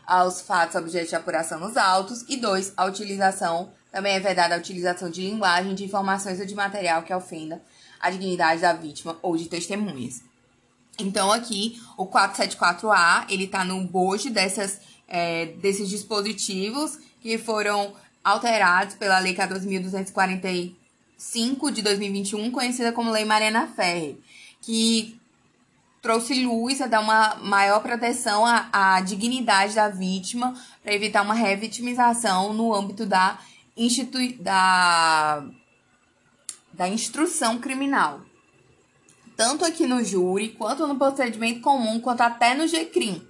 [0.05, 2.73] aos fatos objeto de apuração nos autos, e 2.
[2.77, 7.13] A utilização também é vedada a utilização de linguagem, de informações ou de material que
[7.13, 7.61] ofenda
[7.99, 10.23] a dignidade da vítima ou de testemunhas.
[10.97, 18.95] Então, aqui, o 474A, ele está no bojo dessas, é, desses dispositivos que foram alterados
[18.95, 24.19] pela Lei 14.245 de 2021, conhecida como Lei Mariana Ferre,
[24.59, 25.19] que
[26.01, 31.35] trouxe luz a dar uma maior proteção à, à dignidade da vítima para evitar uma
[31.35, 33.37] revitimização no âmbito da
[33.75, 35.43] institui da,
[36.71, 38.21] da instrução criminal.
[39.35, 43.25] Tanto aqui no júri, quanto no procedimento comum, quanto até no GCRIM.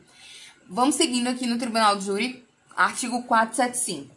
[0.67, 2.43] Vamos seguindo aqui no Tribunal do Júri,
[2.75, 4.13] artigo 475.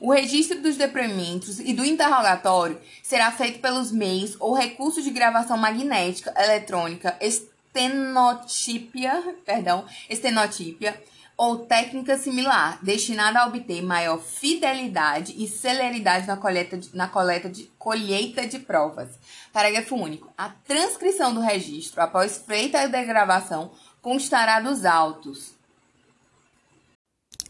[0.00, 5.56] O registro dos depoimentos e do interrogatório será feito pelos meios ou recursos de gravação
[5.56, 11.02] magnética, eletrônica, estenotípia, perdão, estenotípia,
[11.36, 17.48] ou técnica similar, destinada a obter maior fidelidade e celeridade na coleta de, na coleta
[17.48, 19.18] de, colheita de provas.
[19.52, 20.32] Parágrafo único.
[20.36, 23.70] A transcrição do registro, após feita a degravação,
[24.00, 25.55] constará dos autos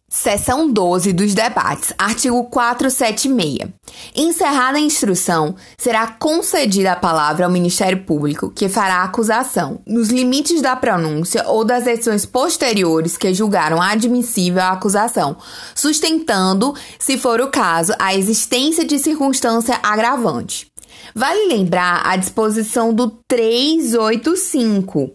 [0.09, 3.69] Seção 12 dos debates, artigo 476.
[4.15, 10.09] Encerrada a instrução, será concedida a palavra ao Ministério Público, que fará a acusação, nos
[10.09, 15.37] limites da pronúncia ou das decisões posteriores que julgaram admissível a acusação,
[15.75, 20.69] sustentando, se for o caso, a existência de circunstância agravante.
[21.17, 25.15] Vale lembrar a disposição do 385,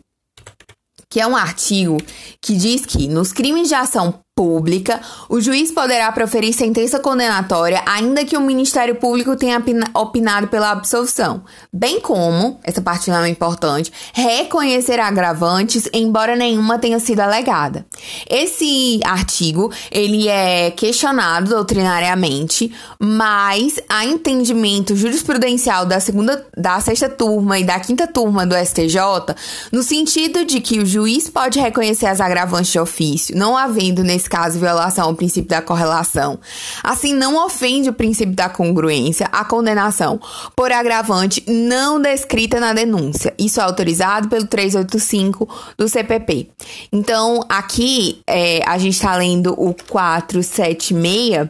[1.10, 1.96] que é um artigo
[2.42, 8.26] que diz que nos crimes de ação pública, o juiz poderá proferir sentença condenatória ainda
[8.26, 9.62] que o Ministério Público tenha
[9.94, 17.00] opinado pela absolução, bem como, essa parte não é importante, reconhecer agravantes embora nenhuma tenha
[17.00, 17.86] sido alegada.
[18.30, 27.60] Esse artigo, ele é questionado doutrinariamente, mas a entendimento jurisprudencial da segunda, da sexta turma
[27.60, 29.36] e da quinta turma do STJ,
[29.72, 34.31] no sentido de que o juiz pode reconhecer as agravantes de ofício, não havendo nesse
[34.32, 36.40] caso violação ao princípio da correlação.
[36.82, 40.22] Assim, não ofende o princípio da congruência a condenação
[40.56, 43.34] por agravante não descrita na denúncia.
[43.38, 46.50] Isso é autorizado pelo 385 do CPP.
[46.94, 51.50] Então, aqui é, a gente está lendo o 476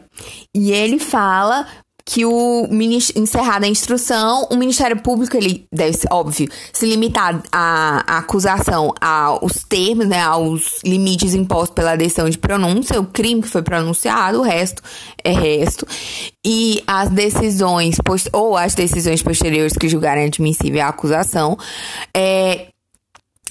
[0.54, 1.66] e ele fala
[2.04, 2.68] que o
[3.16, 10.06] encerrada a instrução, o Ministério Público ele deve, óbvio, se limitar à, acusação aos termos,
[10.06, 14.82] né, aos limites impostos pela decisão de pronúncia, o crime que foi pronunciado, o resto
[15.22, 15.86] é resto,
[16.44, 17.96] e as decisões
[18.32, 21.56] ou as decisões posteriores que julgarem admissível a acusação,
[22.14, 22.71] é,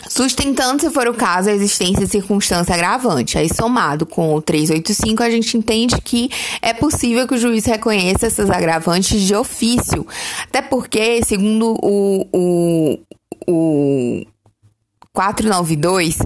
[0.07, 3.37] Sustentando, se for o caso, a existência de circunstância agravante.
[3.37, 6.29] Aí, somado com o 385, a gente entende que
[6.61, 10.05] é possível que o juiz reconheça essas agravantes de ofício.
[10.43, 12.99] Até porque, segundo o, o,
[13.47, 14.25] o
[15.13, 16.17] 492,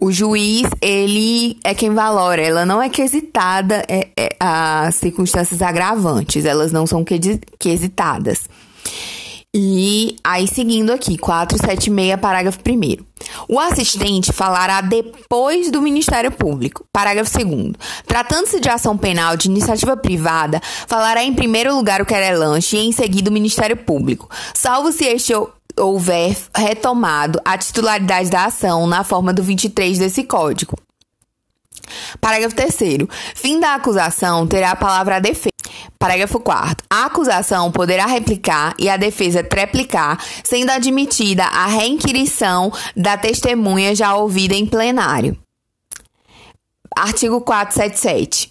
[0.00, 6.44] o juiz, ele é quem valora, ela não é quesitada é, é, as circunstâncias agravantes,
[6.44, 7.04] elas não são
[7.58, 8.48] quesitadas.
[9.52, 13.04] E aí, seguindo aqui, 476, parágrafo 1.
[13.48, 16.84] O assistente falará depois do Ministério Público.
[16.92, 17.72] Parágrafo 2.
[18.06, 22.92] Tratando-se de ação penal de iniciativa privada, falará em primeiro lugar o querelante e em
[22.92, 25.32] seguida o Ministério Público, salvo se este
[25.76, 30.76] houver retomado a titularidade da ação na forma do 23 desse Código.
[32.20, 32.76] Parágrafo 3.
[33.34, 35.50] Fim da acusação terá a palavra a defesa.
[36.00, 36.86] Parágrafo 4.
[36.88, 44.16] A acusação poderá replicar e a defesa treplicar, sendo admitida a reinquirição da testemunha já
[44.16, 45.36] ouvida em plenário.
[46.96, 48.50] Artigo 477.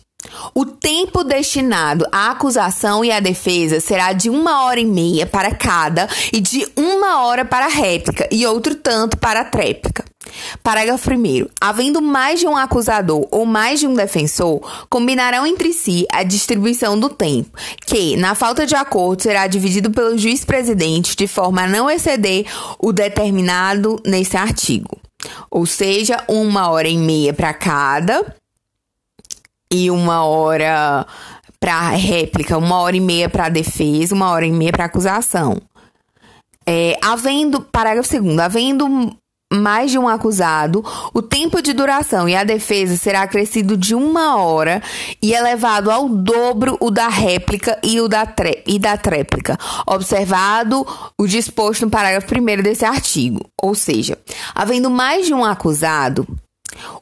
[0.54, 5.54] O tempo destinado à acusação e à defesa será de uma hora e meia para
[5.54, 10.04] cada e de uma hora para a réplica e outro tanto para a tréplica.
[10.62, 11.48] Parágrafo 1.
[11.60, 17.00] Havendo mais de um acusador ou mais de um defensor, combinarão entre si a distribuição
[17.00, 21.68] do tempo, que, na falta de acordo, será dividido pelo juiz presidente de forma a
[21.68, 22.46] não exceder
[22.78, 25.00] o determinado nesse artigo.
[25.50, 28.39] Ou seja, uma hora e meia para cada
[29.72, 31.06] e uma hora
[31.60, 35.58] para réplica, uma hora e meia para defesa, uma hora e meia para acusação.
[36.66, 39.16] É, havendo, parágrafo 2 havendo
[39.52, 44.38] mais de um acusado, o tempo de duração e a defesa será acrescido de uma
[44.38, 44.82] hora
[45.22, 49.58] e elevado ao dobro o da réplica e o da, tre e da tréplica,
[49.88, 50.86] observado
[51.18, 53.44] o disposto no parágrafo 1 desse artigo.
[53.60, 54.20] Ou seja,
[54.54, 56.28] havendo mais de um acusado,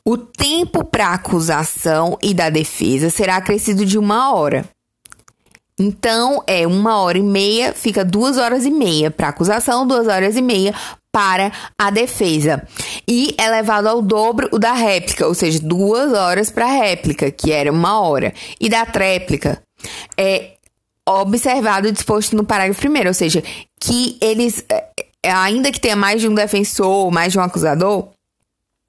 [0.04, 4.66] o tempo para acusação e da defesa será acrescido de uma hora.
[5.80, 10.36] Então, é uma hora e meia, fica duas horas e meia para acusação, duas horas
[10.36, 10.74] e meia
[11.12, 12.68] para a defesa.
[13.08, 17.30] E é levado ao dobro o da réplica, ou seja, duas horas para a réplica,
[17.30, 18.34] que era uma hora.
[18.60, 19.62] E da tréplica
[20.18, 20.54] é
[21.08, 23.44] observado disposto no parágrafo primeiro, ou seja,
[23.80, 28.10] que eles, é, ainda que tenha mais de um defensor, mais de um acusador,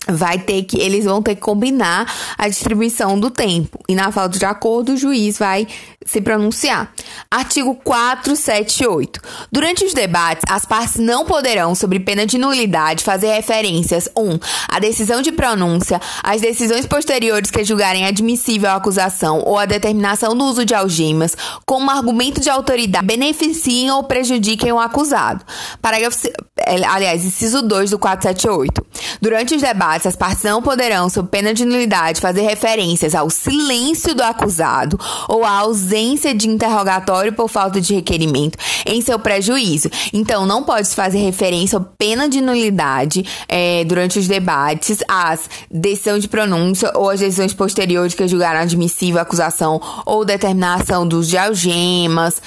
[0.06, 3.78] vai ter que eles vão ter que combinar a distribuição do tempo.
[3.88, 5.66] E na falta de acordo o juiz vai
[6.08, 6.90] se pronunciar.
[7.30, 9.20] Artigo 478.
[9.52, 14.22] Durante os debates, as partes não poderão, sobre pena de nulidade, fazer referências 1.
[14.22, 14.38] Um,
[14.68, 20.34] à decisão de pronúncia, às decisões posteriores que julgarem admissível a acusação ou a determinação
[20.34, 21.36] do uso de algemas,
[21.66, 25.44] como argumento de autoridade, beneficiem ou prejudiquem o acusado.
[25.82, 28.86] Parágrafo, é, aliás, inciso 2 do 478.
[29.20, 34.14] Durante os debates, as partes não poderão, sob pena de nulidade, fazer referências ao silêncio
[34.14, 34.98] do acusado
[35.28, 35.97] ou à ausência
[36.34, 39.90] de interrogatório por falta de requerimento em seu prejuízo.
[40.12, 45.48] Então, não pode se fazer referência à pena de nulidade é, durante os debates, às
[45.70, 51.28] decisão de pronúncia ou às decisões posteriores que julgaram admissível a acusação ou determinação dos
[51.28, 52.40] de algemas.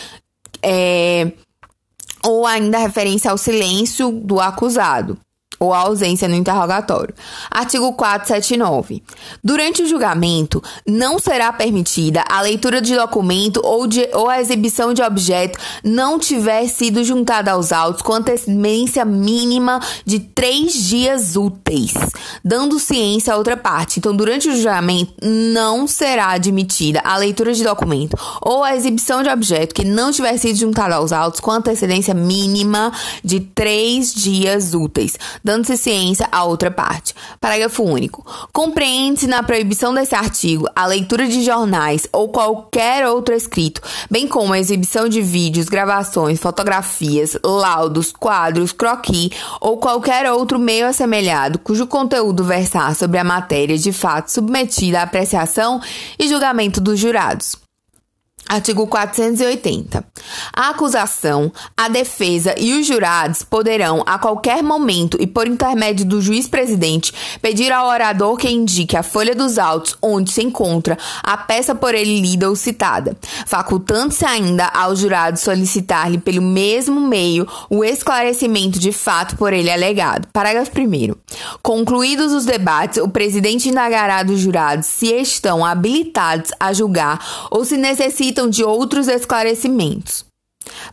[0.64, 1.32] É,
[2.24, 5.18] ou ainda referência ao silêncio do acusado
[5.62, 7.14] ou a ausência no interrogatório.
[7.52, 9.04] Artigo 479.
[9.44, 14.92] Durante o julgamento, não será permitida a leitura de documento ou, de, ou a exibição
[14.92, 21.94] de objeto não tiver sido juntada aos autos com antecedência mínima de três dias úteis,
[22.44, 24.00] dando ciência à outra parte.
[24.00, 29.30] Então, durante o julgamento, não será admitida a leitura de documento ou a exibição de
[29.30, 32.92] objeto que não tiver sido juntado aos autos com antecedência mínima
[33.24, 35.18] de três dias úteis,
[35.52, 37.14] dando-se ciência à outra parte.
[37.42, 38.26] Parágrafo único.
[38.54, 44.54] Compreende-se na proibição desse artigo a leitura de jornais ou qualquer outro escrito, bem como
[44.54, 51.86] a exibição de vídeos, gravações, fotografias, laudos, quadros, croquis ou qualquer outro meio assemelhado cujo
[51.86, 55.82] conteúdo versar sobre a matéria de fato submetida à apreciação
[56.18, 57.61] e julgamento dos jurados.
[58.48, 60.04] Artigo 480.
[60.54, 66.22] A acusação, a defesa e os jurados poderão, a qualquer momento e por intermédio do
[66.22, 71.74] juiz-presidente, pedir ao orador que indique a folha dos autos onde se encontra a peça
[71.74, 73.16] por ele lida ou citada,
[73.46, 80.28] facultando-se ainda ao jurado solicitar-lhe pelo mesmo meio o esclarecimento de fato por ele alegado.
[80.34, 81.16] Parágrafo 1.
[81.62, 87.78] Concluídos os debates, o presidente indagará dos jurados se estão habilitados a julgar ou se
[87.78, 90.26] necessitam necessitam de outros esclarecimentos.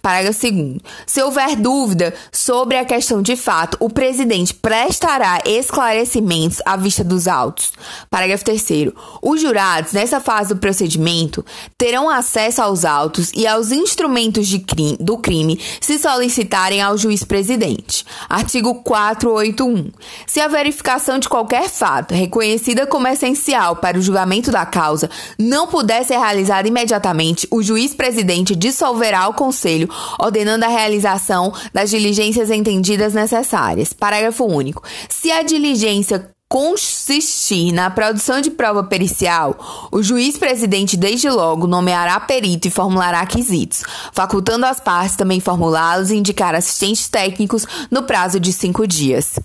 [0.00, 0.80] Parágrafo 2.
[1.06, 7.26] Se houver dúvida sobre a questão de fato, o presidente prestará esclarecimentos à vista dos
[7.26, 7.72] autos.
[8.10, 8.92] Parágrafo 3.
[9.22, 11.44] Os jurados, nessa fase do procedimento,
[11.76, 18.04] terão acesso aos autos e aos instrumentos crime, do crime se solicitarem ao juiz presidente.
[18.28, 19.90] Artigo 481.
[20.26, 25.66] Se a verificação de qualquer fato, reconhecida como essencial para o julgamento da causa, não
[25.66, 29.88] puder ser realizada imediatamente, o juiz presidente dissolverá o conselho Conselho,
[30.20, 33.92] ordenando a realização das diligências entendidas necessárias.
[33.92, 34.84] Parágrafo único.
[35.08, 42.20] Se a diligência consistir na produção de prova pericial, o juiz presidente desde logo nomeará
[42.20, 43.82] perito e formulará quesitos,
[44.12, 49.40] facultando as partes também formulá-los e indicar assistentes técnicos no prazo de cinco dias.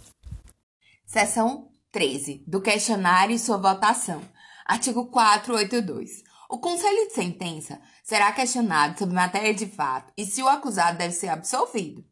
[1.08, 2.44] Seção 13.
[2.48, 4.22] Do questionário e sua votação.
[4.66, 6.24] Artigo 482.
[6.50, 11.14] O conselho de sentença será questionado sobre matéria de fato e se o acusado deve
[11.14, 12.04] ser absolvido.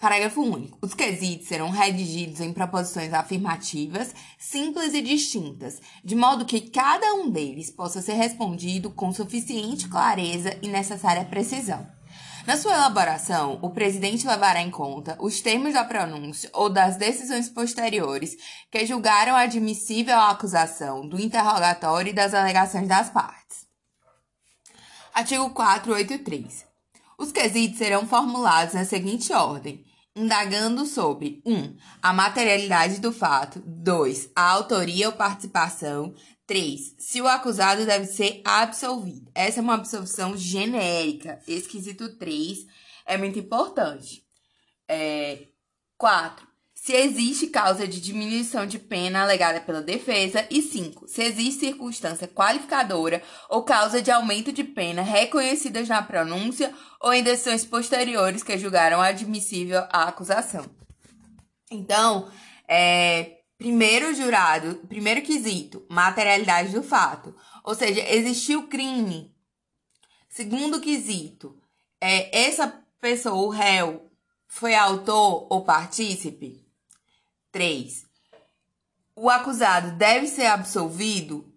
[0.00, 0.78] Parágrafo único.
[0.82, 7.30] Os quesitos serão redigidos em proposições afirmativas, simples e distintas, de modo que cada um
[7.30, 11.86] deles possa ser respondido com suficiente clareza e necessária precisão.
[12.46, 17.48] Na sua elaboração, o presidente levará em conta os termos da pronúncia ou das decisões
[17.48, 18.36] posteriores
[18.70, 23.43] que julgaram admissível a acusação do interrogatório e das alegações das partes.
[25.14, 26.66] Artigo 483.
[27.16, 29.84] Os quesitos serão formulados na seguinte ordem:
[30.16, 31.54] indagando sobre 1.
[31.54, 34.30] Um, a materialidade do fato, 2.
[34.34, 36.12] a autoria ou participação,
[36.48, 36.96] 3.
[36.98, 39.30] Se o acusado deve ser absolvido.
[39.32, 41.40] Essa é uma absolvição genérica.
[41.46, 42.66] Esquisito 3
[43.06, 44.24] é muito importante.
[44.88, 45.46] É,
[45.96, 46.53] 4
[46.84, 51.08] se existe causa de diminuição de pena alegada pela defesa e 5.
[51.08, 57.22] Se existe circunstância qualificadora ou causa de aumento de pena reconhecidas na pronúncia ou em
[57.22, 60.66] decisões posteriores que julgaram admissível a acusação.
[61.70, 62.30] Então,
[62.68, 67.34] é, primeiro jurado, primeiro quesito, materialidade do fato,
[67.64, 69.34] ou seja, existiu crime.
[70.28, 71.58] Segundo quesito,
[71.98, 74.10] é, essa pessoa, o réu,
[74.46, 76.63] foi autor ou partícipe?
[77.54, 78.04] 3.
[79.14, 81.54] O acusado deve ser absolvido?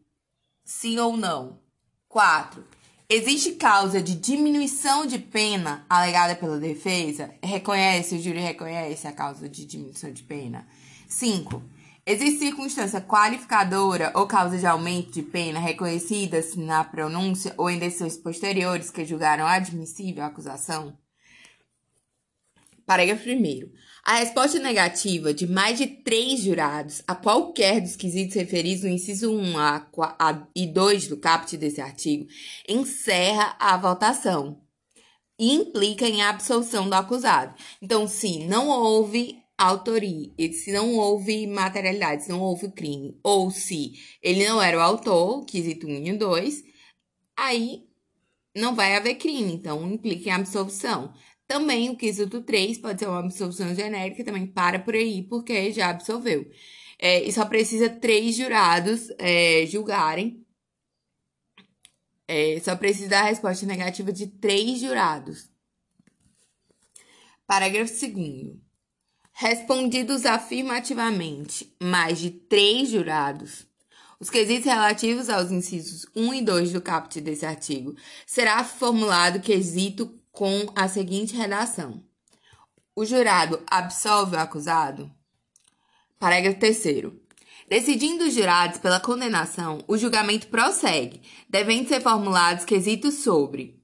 [0.63, 1.59] Sim ou não?
[2.07, 2.63] 4.
[3.09, 7.33] Existe causa de diminuição de pena alegada pela defesa?
[7.41, 10.67] Reconhece, o júri reconhece a causa de diminuição de pena?
[11.09, 11.63] 5.
[12.05, 18.15] Existe circunstância qualificadora ou causa de aumento de pena reconhecidas na pronúncia ou em decisões
[18.15, 20.95] posteriores que julgaram admissível a acusação?
[22.85, 23.86] Parágrafo 1.
[24.09, 29.29] A resposta negativa de mais de três jurados a qualquer dos quesitos referidos no inciso
[29.29, 29.85] 1 a,
[30.17, 32.25] a, e 2 do caput desse artigo
[32.69, 34.61] encerra a votação
[35.37, 37.53] e implica em absolução do acusado.
[37.81, 43.91] Então, se não houve autoria, se não houve materialidade, se não houve crime, ou se
[44.23, 46.63] ele não era o autor, quesito 1 e 2,
[47.35, 47.83] aí
[48.55, 51.13] não vai haver crime, então implica em absolução.
[51.47, 55.89] Também o quesito 3 pode ser uma absolução genérica, também para por aí, porque já
[55.89, 56.51] absolveu.
[56.99, 60.45] É, e só precisa três jurados é, julgarem.
[62.27, 65.49] É, só precisa da resposta negativa de três jurados.
[67.45, 68.57] Parágrafo 2.
[69.31, 73.67] Respondidos afirmativamente mais de três jurados,
[74.19, 77.95] os quesitos relativos aos incisos 1 e 2 do caput desse artigo
[78.25, 82.03] será formulado quesito com a seguinte redação:
[82.95, 85.11] O jurado absolve o acusado?
[86.19, 87.11] Parágrafo 3.
[87.67, 93.81] Decidindo os jurados pela condenação, o julgamento prossegue, devendo ser formulados quesitos sobre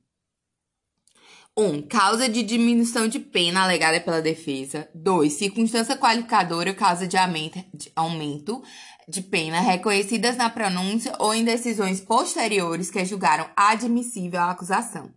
[1.58, 1.64] 1.
[1.64, 4.88] Um, causa de diminuição de pena alegada pela defesa.
[4.94, 5.34] 2.
[5.34, 8.64] Circunstância qualificadora ou causa de aumento, de aumento
[9.08, 15.12] de pena reconhecidas na pronúncia ou em decisões posteriores que julgaram admissível a acusação.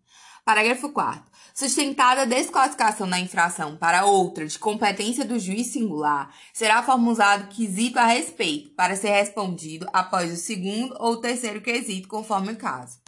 [0.46, 6.84] Parágrafo 4 Sustentada a desclassificação da infração para outra de competência do juiz singular, será
[6.84, 12.56] formulado quesito a respeito, para ser respondido após o segundo ou terceiro quesito, conforme o
[12.56, 13.00] caso.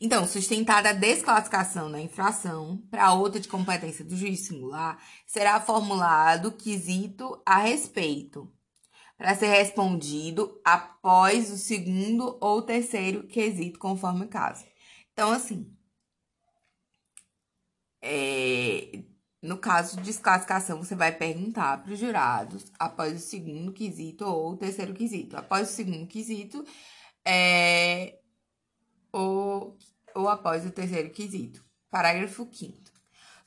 [0.00, 6.50] Então, sustentada a desclassificação da infração para outra de competência do juiz singular, será formulado
[6.50, 8.50] quesito a respeito,
[9.16, 14.67] para ser respondido após o segundo ou terceiro quesito, conforme o caso.
[15.18, 15.76] Então, assim,
[18.00, 19.02] é,
[19.42, 24.52] no caso de desclassificação, você vai perguntar para os jurados após o segundo quesito ou
[24.52, 25.36] o terceiro quesito.
[25.36, 26.64] Após o segundo quesito,
[27.26, 28.20] é,
[29.10, 29.76] ou,
[30.14, 31.64] ou após o terceiro quesito.
[31.90, 32.87] Parágrafo 5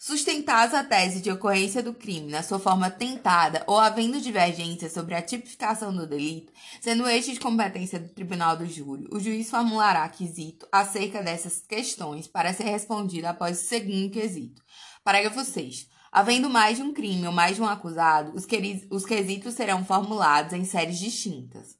[0.04, 5.14] Sustentados a tese de ocorrência do crime na sua forma tentada ou havendo divergência sobre
[5.14, 6.52] a tipificação do delito,
[6.82, 12.28] sendo este de competência do Tribunal do Júri, o juiz formulará quesito acerca dessas questões
[12.28, 14.64] para ser respondido após o segundo quesito.
[15.04, 18.48] Parágrafo 6 Havendo mais de um crime ou mais de um acusado, os,
[18.90, 21.78] os quesitos serão formulados em séries distintas.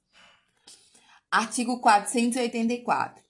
[1.32, 3.24] Artigo 484.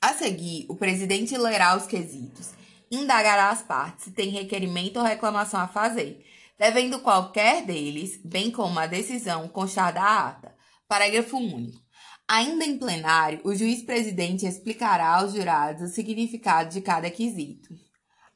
[0.00, 2.52] A seguir, o presidente lerá os quesitos,
[2.94, 6.24] indagará as partes se tem requerimento ou reclamação a fazer,
[6.58, 10.54] devendo qualquer deles, bem como a decisão, constar da ata.
[10.86, 11.82] Parágrafo único.
[12.26, 17.74] Ainda em plenário, o juiz-presidente explicará aos jurados o significado de cada quesito.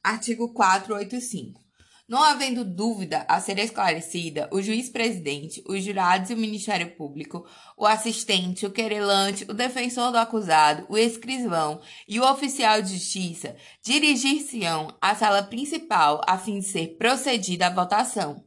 [0.03, 1.68] Artigo 485.
[2.09, 7.87] Não havendo dúvida a ser esclarecida, o juiz-presidente, os jurados e o Ministério Público, o
[7.87, 14.97] assistente, o querelante, o defensor do acusado, o escrivão e o oficial de justiça dirigir-se-ão
[15.03, 18.43] à sala principal a fim de ser procedida a votação.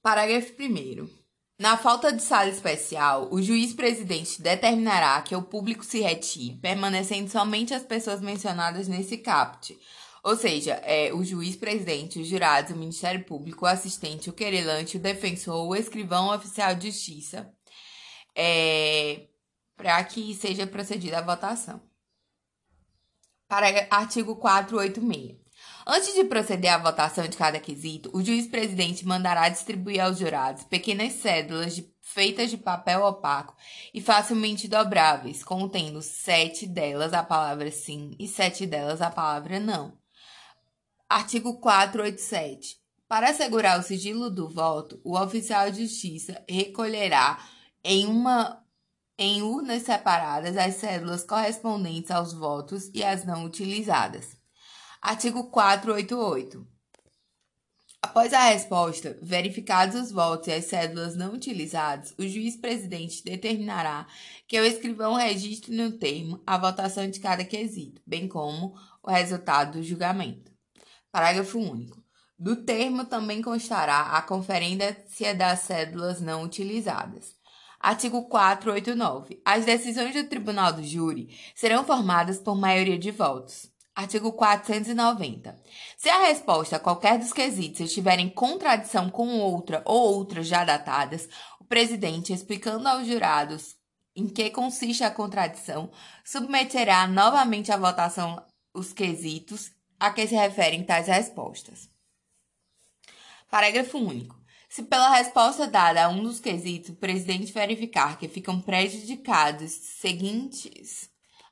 [0.00, 1.25] Parágrafo 1.
[1.58, 7.72] Na falta de sala especial, o juiz-presidente determinará que o público se retire, permanecendo somente
[7.72, 9.78] as pessoas mencionadas nesse caput.
[10.22, 15.00] Ou seja, é, o juiz-presidente, os jurados, o Ministério Público, o assistente, o querelante, o
[15.00, 17.50] defensor, o escrivão, o oficial de justiça,
[18.34, 19.28] é,
[19.76, 21.80] para que seja procedida a votação.
[23.48, 25.45] Para artigo 486.
[25.88, 31.12] Antes de proceder à votação de cada quesito, o juiz-presidente mandará distribuir aos jurados pequenas
[31.12, 33.54] cédulas de, feitas de papel opaco
[33.94, 39.96] e facilmente dobráveis, contendo sete delas a palavra sim e sete delas a palavra não.
[41.08, 42.78] Artigo 487.
[43.06, 47.38] Para assegurar o sigilo do voto, o oficial de justiça recolherá
[47.84, 48.60] em uma
[49.16, 54.36] em urnas separadas as cédulas correspondentes aos votos e as não utilizadas.
[55.08, 56.66] Artigo 488.
[58.02, 64.08] Após a resposta, verificados os votos e as cédulas não utilizadas, o juiz-presidente determinará
[64.48, 69.78] que o escrivão registre no termo a votação de cada quesito, bem como o resultado
[69.78, 70.50] do julgamento.
[71.12, 72.02] Parágrafo único.
[72.36, 77.36] Do termo também constará a conferência das cédulas não utilizadas.
[77.78, 79.40] Artigo 489.
[79.44, 83.70] As decisões do Tribunal do Júri serão formadas por maioria de votos.
[83.96, 85.58] Artigo 490.
[85.96, 90.66] Se a resposta a qualquer dos quesitos estiver em contradição com outra ou outras já
[90.66, 91.26] datadas,
[91.58, 93.74] o presidente, explicando aos jurados
[94.14, 95.90] em que consiste a contradição,
[96.22, 98.44] submeterá novamente à votação
[98.74, 101.88] os quesitos a que se referem tais respostas.
[103.50, 104.38] Parágrafo único.
[104.68, 111.08] Se pela resposta dada a um dos quesitos o presidente verificar que ficam prejudicados seguintes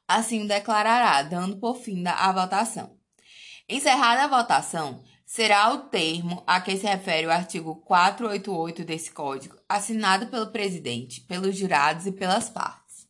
[0.06, 2.97] assim declarará, dando por fim a votação.
[3.68, 9.56] Encerrada a votação, será o termo a que se refere o artigo 488 desse Código,
[9.68, 13.09] assinado pelo presidente, pelos jurados e pelas partes.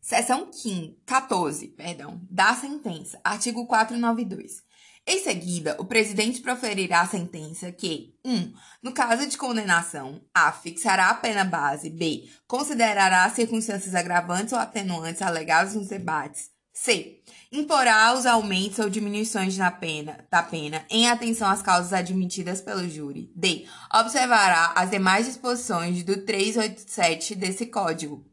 [0.00, 4.62] Seção 15, 14, perdão, da sentença, artigo 492.
[5.06, 8.32] Em seguida, o presidente proferirá a sentença que 1.
[8.32, 10.50] Um, no caso de condenação, A.
[10.50, 11.90] Fixará a pena base.
[11.90, 12.28] B.
[12.46, 16.54] Considerará circunstâncias agravantes ou atenuantes alegadas nos debates.
[16.72, 17.20] C.
[17.52, 22.88] Imporá os aumentos ou diminuições na pena, da pena em atenção às causas admitidas pelo
[22.88, 23.30] júri.
[23.36, 23.66] D.
[23.94, 28.26] Observará as demais disposições do 387 desse Código.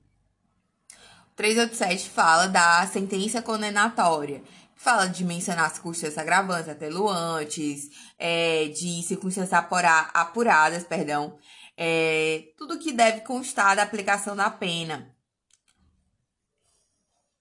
[1.32, 4.42] O 387 fala da sentença condenatória
[4.82, 11.38] fala de mencionar as circunstâncias agravantes, atenuantes, é, de circunstâncias apuradas, perdão,
[11.78, 15.16] é, tudo que deve constar da aplicação da pena.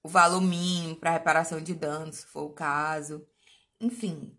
[0.03, 3.27] O valor mínimo para reparação de danos, se for o caso,
[3.81, 4.37] enfim.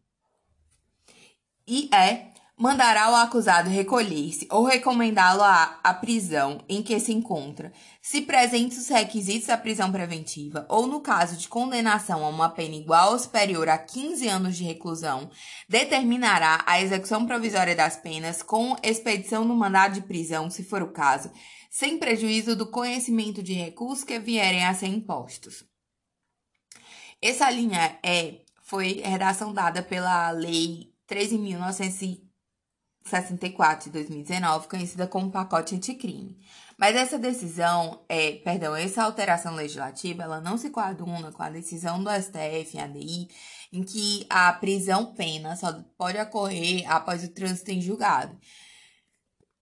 [1.67, 2.30] E é
[2.61, 8.77] mandará o acusado recolher-se ou recomendá-lo à, à prisão em que se encontra, se presentes
[8.77, 13.19] os requisitos da prisão preventiva, ou no caso de condenação a uma pena igual ou
[13.19, 15.31] superior a 15 anos de reclusão,
[15.67, 20.93] determinará a execução provisória das penas com expedição do mandado de prisão, se for o
[20.93, 21.31] caso,
[21.67, 25.65] sem prejuízo do conhecimento de recursos que vierem a ser impostos.
[27.19, 32.30] Essa linha é foi redação dada pela Lei 13.900
[33.03, 36.37] 64 de 2019, conhecida como pacote anticrime.
[36.77, 42.03] Mas essa decisão, é, perdão, essa alteração legislativa, ela não se coaduna com a decisão
[42.03, 43.27] do STF, ADI,
[43.71, 48.35] em que a prisão pena só pode ocorrer após o trânsito em julgado.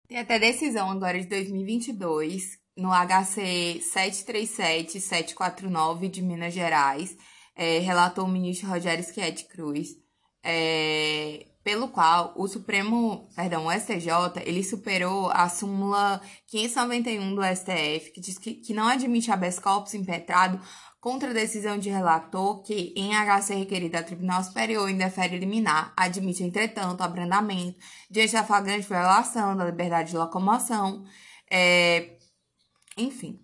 [0.07, 7.15] Tem até decisão agora de 2022, no HC 737-749 de Minas Gerais,
[7.55, 9.95] é, relatou o ministro Rogério Schietti Cruz,
[10.43, 18.11] é, pelo qual o Supremo, perdão, o STJ, ele superou a súmula 591 do STF,
[18.11, 20.59] que diz que, que não admite habeas corpus impetrado
[20.99, 25.93] contra a decisão de relator que, em HC requerida a Tribunal Superior em defere liminar,
[25.97, 27.77] admite, entretanto, abrandamento
[28.09, 31.05] diante da flagrante violação da liberdade de locomoção,
[31.49, 32.17] é,
[32.97, 33.39] enfim.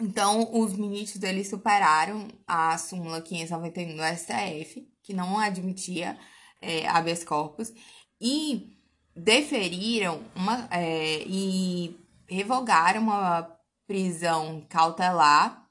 [0.00, 6.18] Então, os ministros, eles superaram a súmula 591 do STF, que não admitia
[6.60, 7.72] é, habeas corpus
[8.20, 8.76] e
[9.14, 13.56] deferiram uma é, e revogaram uma
[13.86, 15.66] prisão cautelar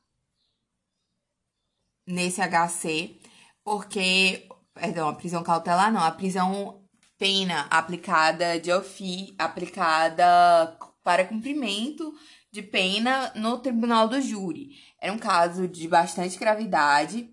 [2.06, 3.18] nesse HC,
[3.64, 6.84] porque, perdão, a prisão cautelar não, a prisão
[7.18, 12.14] pena aplicada de ofício, aplicada para cumprimento
[12.52, 14.72] de pena no tribunal do júri.
[15.00, 17.30] Era um caso de bastante gravidade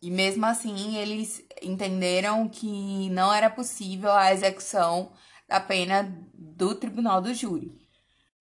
[0.00, 5.12] e mesmo assim, eles entenderam que não era possível a execução
[5.48, 7.72] da pena do tribunal do júri.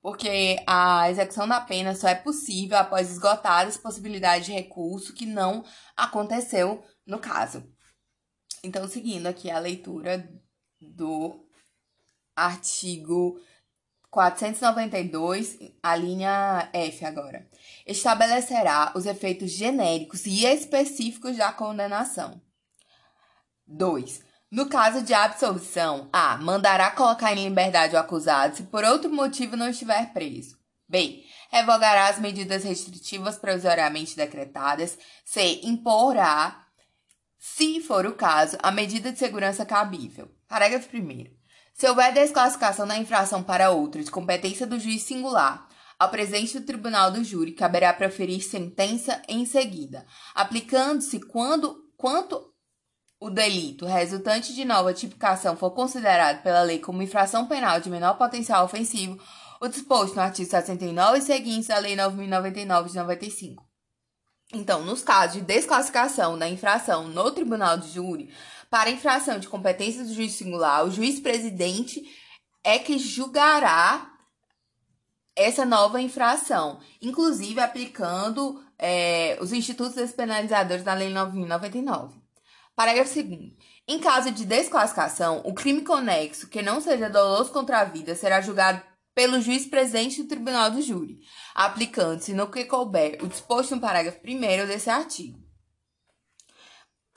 [0.02, 5.64] Porque a execução da pena só é possível após esgotadas possibilidades de recurso que não
[5.95, 7.64] aconteceu no caso.
[8.64, 10.30] Então, seguindo aqui a leitura
[10.80, 11.44] do
[12.36, 13.40] artigo
[14.16, 17.46] 492, a linha F agora
[17.86, 22.42] estabelecerá os efeitos genéricos e específicos da condenação.
[23.68, 24.24] 2.
[24.50, 26.38] No caso de absolvição, A.
[26.38, 30.58] Mandará colocar em liberdade o acusado se por outro motivo não estiver preso.
[30.88, 31.26] B.
[31.52, 34.98] Revogará as medidas restritivas provisoriamente decretadas.
[35.26, 35.60] C.
[35.64, 36.66] Imporá,
[37.38, 40.32] se for o caso, a medida de segurança cabível.
[40.48, 41.35] Parágrafo 1.
[41.76, 45.68] Se houver desclassificação da infração para outra de competência do juiz singular,
[45.99, 52.49] ao presidente do tribunal do júri caberá proferir sentença em seguida, aplicando-se quando quanto
[53.19, 58.18] o delito resultante de nova tipificação for considerado pela lei como infração penal de menor
[58.18, 59.22] potencial ofensivo,
[59.60, 63.65] o disposto no artigo 69 e seguintes da Lei 9.099 de 95.
[64.53, 68.31] Então, nos casos de desclassificação da infração no tribunal de júri,
[68.70, 72.04] para infração de competência do juiz singular, o juiz presidente
[72.64, 74.12] é que julgará
[75.36, 82.14] essa nova infração, inclusive aplicando é, os institutos despenalizadores da Lei 9.099.
[82.76, 83.54] Parágrafo 2.
[83.88, 88.42] Em caso de desclassificação, o crime conexo que não seja doloso contra a vida será
[88.42, 88.82] julgado
[89.14, 91.20] pelo juiz presente do tribunal do júri,
[91.54, 95.45] aplicando-se no que couber o disposto no parágrafo 1 desse artigo.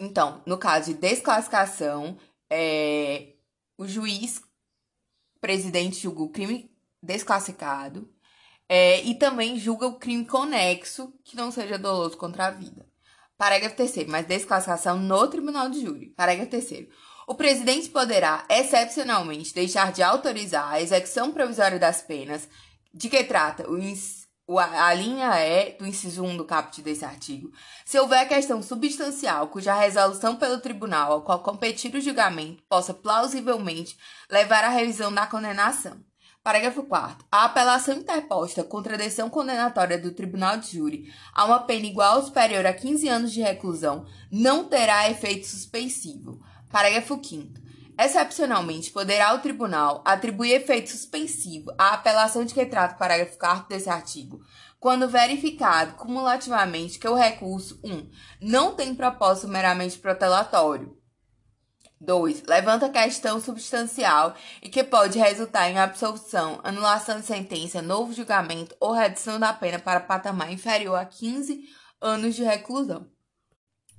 [0.01, 2.17] Então, no caso de desclassificação,
[2.51, 3.35] é,
[3.77, 4.41] o juiz
[5.41, 6.71] presidente julga o crime
[7.03, 8.09] desclassificado
[8.69, 12.87] é, e também julga o crime conexo que não seja doloso contra a vida.
[13.37, 16.11] Parágrafo 3 mas desclassificação no tribunal de júri.
[16.11, 16.89] Parágrafo 3
[17.29, 22.49] o presidente poderá, excepcionalmente, deixar de autorizar a execução provisória das penas
[22.93, 23.77] de que trata o,
[24.57, 27.53] a linha E do inciso 1 do caput desse artigo,
[27.85, 33.99] se houver questão substancial cuja resolução pelo tribunal ao qual competir o julgamento possa plausivelmente
[34.31, 35.99] levar à revisão da condenação.
[36.43, 37.27] Parágrafo 4.
[37.31, 42.17] A apelação interposta contra a decisão condenatória do Tribunal de Júri a uma pena igual
[42.17, 46.41] ou superior a 15 anos de reclusão não terá efeito suspensivo.
[46.71, 47.68] Parágrafo 5.
[47.99, 53.69] Excepcionalmente, poderá o tribunal atribuir efeito suspensivo à apelação de que trata o parágrafo 4
[53.69, 54.41] desse artigo,
[54.79, 57.93] quando verificado cumulativamente que o recurso 1.
[57.93, 58.11] Um,
[58.41, 60.97] não tem propósito meramente protelatório,
[62.01, 62.45] 2.
[62.47, 68.93] Levanta questão substancial e que pode resultar em absolvição, anulação de sentença, novo julgamento ou
[68.93, 71.65] redução da pena para patamar inferior a 15
[72.01, 73.11] anos de reclusão.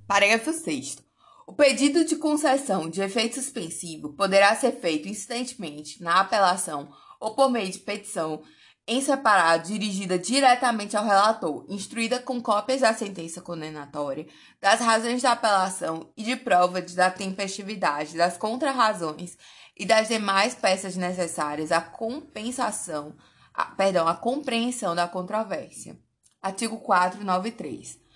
[0.07, 1.08] Parágrafo 6.
[1.49, 7.49] O pedido de concessão de efeito suspensivo poderá ser feito instantemente na apelação ou por
[7.49, 8.43] meio de petição
[8.87, 14.27] em separado dirigida diretamente ao relator, instruída com cópias da sentença condenatória,
[14.61, 19.35] das razões da apelação e de prova da tempestividade das contrarrazões
[19.75, 23.15] e das demais peças necessárias à compensação,
[23.55, 25.97] a, perdão, à compreensão da controvérsia.
[26.43, 28.08] Artigo 493.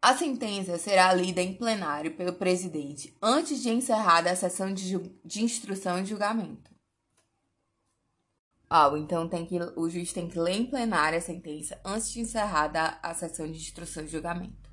[0.00, 5.42] A sentença será lida em plenário pelo presidente antes de encerrada a sessão de, de
[5.42, 6.70] instrução e julgamento.
[8.70, 12.20] Oh, então tem que, o juiz tem que ler em plenário a sentença antes de
[12.20, 14.65] encerrada a sessão de instrução e julgamento.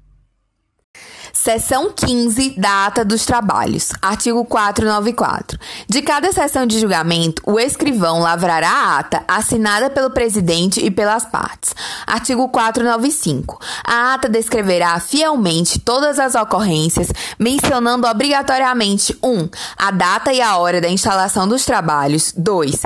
[1.43, 5.59] Seção 15 da Ata dos Trabalhos, artigo 494.
[5.89, 11.25] De cada sessão de julgamento, o escrivão lavrará a ata assinada pelo presidente e pelas
[11.25, 11.75] partes.
[12.05, 13.59] Artigo 495.
[13.83, 19.29] A ata descreverá fielmente todas as ocorrências, mencionando obrigatoriamente 1.
[19.29, 22.31] Um, a data e a hora da instalação dos trabalhos.
[22.37, 22.81] 2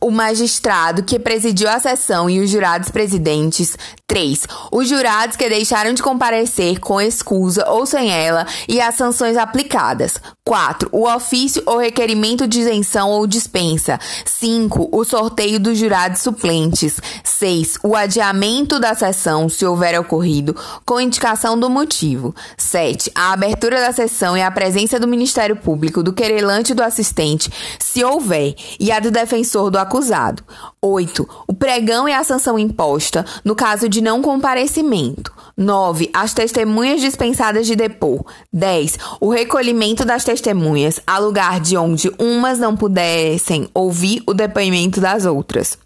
[0.00, 3.76] o magistrado que presidiu a sessão e os jurados presidentes.
[4.06, 4.46] 3.
[4.70, 10.14] Os jurados que deixaram de comparecer com escusa ou sem ela e as sanções aplicadas.
[10.44, 10.88] 4.
[10.92, 13.98] O ofício ou requerimento de isenção ou dispensa.
[14.24, 14.90] 5.
[14.92, 17.00] O sorteio dos jurados suplentes.
[17.24, 17.78] 6.
[17.82, 20.54] O adiamento da sessão, se houver ocorrido,
[20.84, 22.32] com indicação do motivo.
[22.56, 23.10] 7.
[23.12, 27.50] A abertura da sessão e a presença do Ministério Público, do querelante e do assistente,
[27.80, 30.42] se houver, e a do defensor do acusado.
[30.82, 31.44] 8.
[31.46, 35.32] O pregão e a sanção imposta, no caso de não comparecimento.
[35.56, 36.10] 9.
[36.12, 38.24] As testemunhas dispensadas de depor.
[38.52, 38.98] 10.
[39.20, 45.24] O recolhimento das testemunhas, a lugar de onde umas não pudessem ouvir o depoimento das
[45.24, 45.78] outras.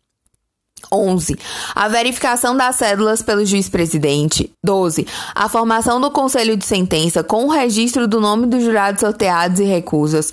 [0.93, 1.39] 11.
[1.75, 4.51] A verificação das cédulas pelo juiz-presidente.
[4.65, 5.07] 12.
[5.35, 9.65] A formação do conselho de sentença com o registro do nome dos jurados sorteados e
[9.65, 10.33] recusas.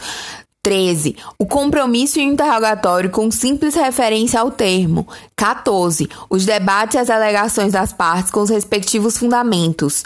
[0.68, 1.16] 13.
[1.40, 5.08] O compromisso e o interrogatório com simples referência ao termo.
[5.34, 6.10] 14.
[6.30, 10.04] Os debates e as alegações das partes com os respectivos fundamentos.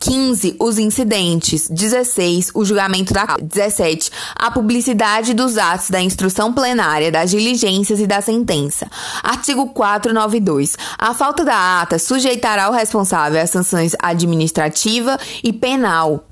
[0.00, 0.56] 15.
[0.60, 1.66] Os incidentes.
[1.70, 2.50] 16.
[2.52, 4.10] O julgamento da 17.
[4.36, 8.86] A publicidade dos atos da instrução plenária, das diligências e da sentença.
[9.22, 10.76] Artigo 492.
[10.98, 16.26] A falta da ata sujeitará o responsável a sanções administrativa e penal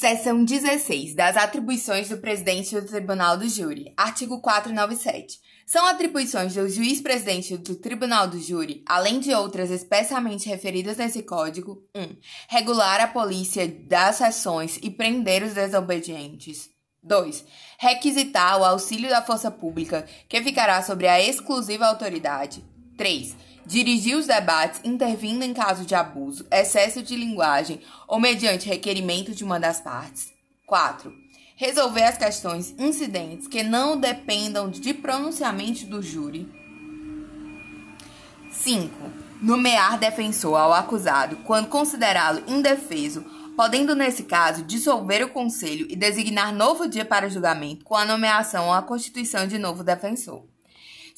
[0.00, 3.92] Seção 16 das atribuições do presidente do Tribunal do Júri.
[3.94, 5.38] Artigo 497.
[5.66, 11.86] São atribuições do juiz-presidente do Tribunal do Júri, além de outras especialmente referidas nesse Código:
[11.94, 12.00] 1.
[12.00, 12.16] Um,
[12.48, 16.70] regular a polícia das sessões e prender os desobedientes.
[17.02, 17.44] 2.
[17.78, 22.64] Requisitar o auxílio da força pública, que ficará sobre a exclusiva autoridade.
[22.96, 29.34] 3 dirigir os debates intervindo em caso de abuso, excesso de linguagem ou mediante requerimento
[29.34, 30.32] de uma das partes.
[30.66, 31.12] 4.
[31.56, 36.48] Resolver as questões incidentes que não dependam de pronunciamento do júri.
[38.50, 38.90] 5.
[39.40, 43.24] Nomear defensor ao acusado quando considerá-lo indefeso,
[43.56, 48.66] podendo, nesse caso, dissolver o conselho e designar novo dia para julgamento com a nomeação
[48.66, 50.49] ou a constituição de novo defensor.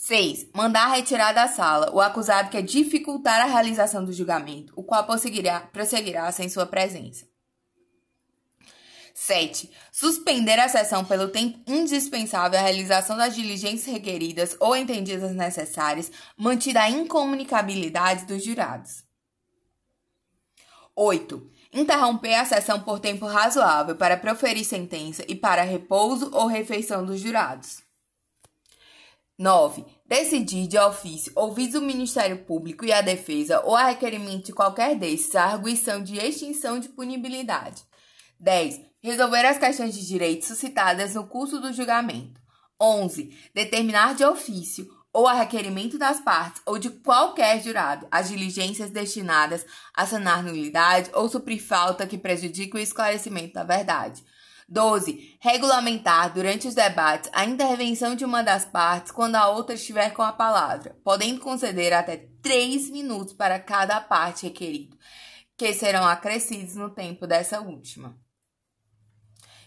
[0.03, 0.49] 6.
[0.53, 5.61] Mandar retirar da sala o acusado que dificultar a realização do julgamento, o qual prosseguirá,
[5.61, 7.25] prosseguirá sem sua presença.
[9.15, 9.71] 7.
[9.93, 16.81] Suspender a sessão pelo tempo indispensável à realização das diligências requeridas ou entendidas necessárias, mantida
[16.81, 19.05] a incomunicabilidade dos jurados.
[20.97, 21.49] 8.
[21.73, 27.21] Interromper a sessão por tempo razoável para proferir sentença e para repouso ou refeição dos
[27.21, 27.92] jurados.
[29.43, 29.85] 9.
[30.07, 34.95] Decidir de ofício, ouvido o Ministério Público e a Defesa ou a requerimento de qualquer
[34.95, 37.83] desses a arguição de extinção de punibilidade.
[38.39, 38.81] 10.
[39.01, 42.41] Resolver as questões de direito suscitadas no curso do julgamento.
[42.81, 43.37] 11.
[43.53, 49.67] Determinar de ofício ou a requerimento das partes ou de qualquer jurado as diligências destinadas
[49.93, 54.23] a sanar nulidade ou suprir falta que prejudique o esclarecimento da verdade.
[54.73, 55.37] 12.
[55.39, 60.23] Regulamentar durante os debates a intervenção de uma das partes quando a outra estiver com
[60.23, 64.97] a palavra, podendo conceder até 3 minutos para cada parte requerido,
[65.57, 68.17] que serão acrescidos no tempo dessa última.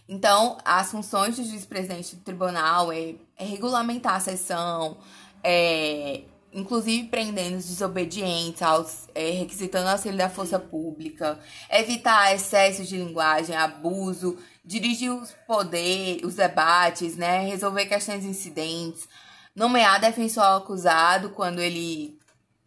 [0.08, 4.98] Então, as funções do juiz-presidente do tribunal é, é, regulamentar a sessão,
[5.42, 6.22] é,
[6.56, 11.38] inclusive prendendo os desobedientes, aos, é, requisitando auxílio da força pública,
[11.70, 19.06] evitar excesso de linguagem, abuso dirigir os poderes, os debates, né, resolver questões incidentes,
[19.54, 22.18] nomear defensor acusado quando ele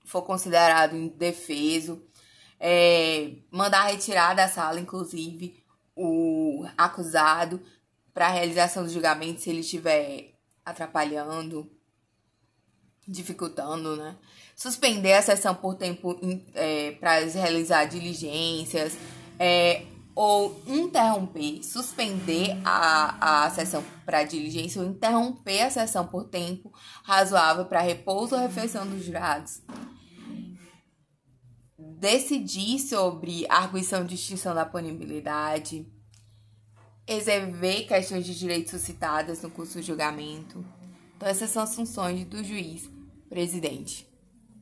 [0.06, 2.02] for considerado indefeso,
[2.60, 5.64] é, mandar retirar da sala, inclusive,
[5.96, 7.60] o acusado
[8.14, 10.34] para a realização do julgamento se ele estiver
[10.64, 11.70] atrapalhando,
[13.10, 14.16] dificultando, né?
[14.56, 16.20] Suspender a sessão por tempo
[16.54, 18.96] é, para realizar diligências,
[19.40, 19.84] é,
[20.14, 26.72] ou interromper, suspender a, a sessão para diligência ou interromper a sessão por tempo
[27.04, 29.62] razoável para repouso ou refeição dos jurados.
[31.78, 35.88] Decidir sobre arguição de extinção da punibilidade.
[37.08, 40.66] Exerver questões de direitos suscitadas no curso do julgamento.
[41.16, 42.90] Então, essas são as funções do juiz
[43.30, 44.09] presidente.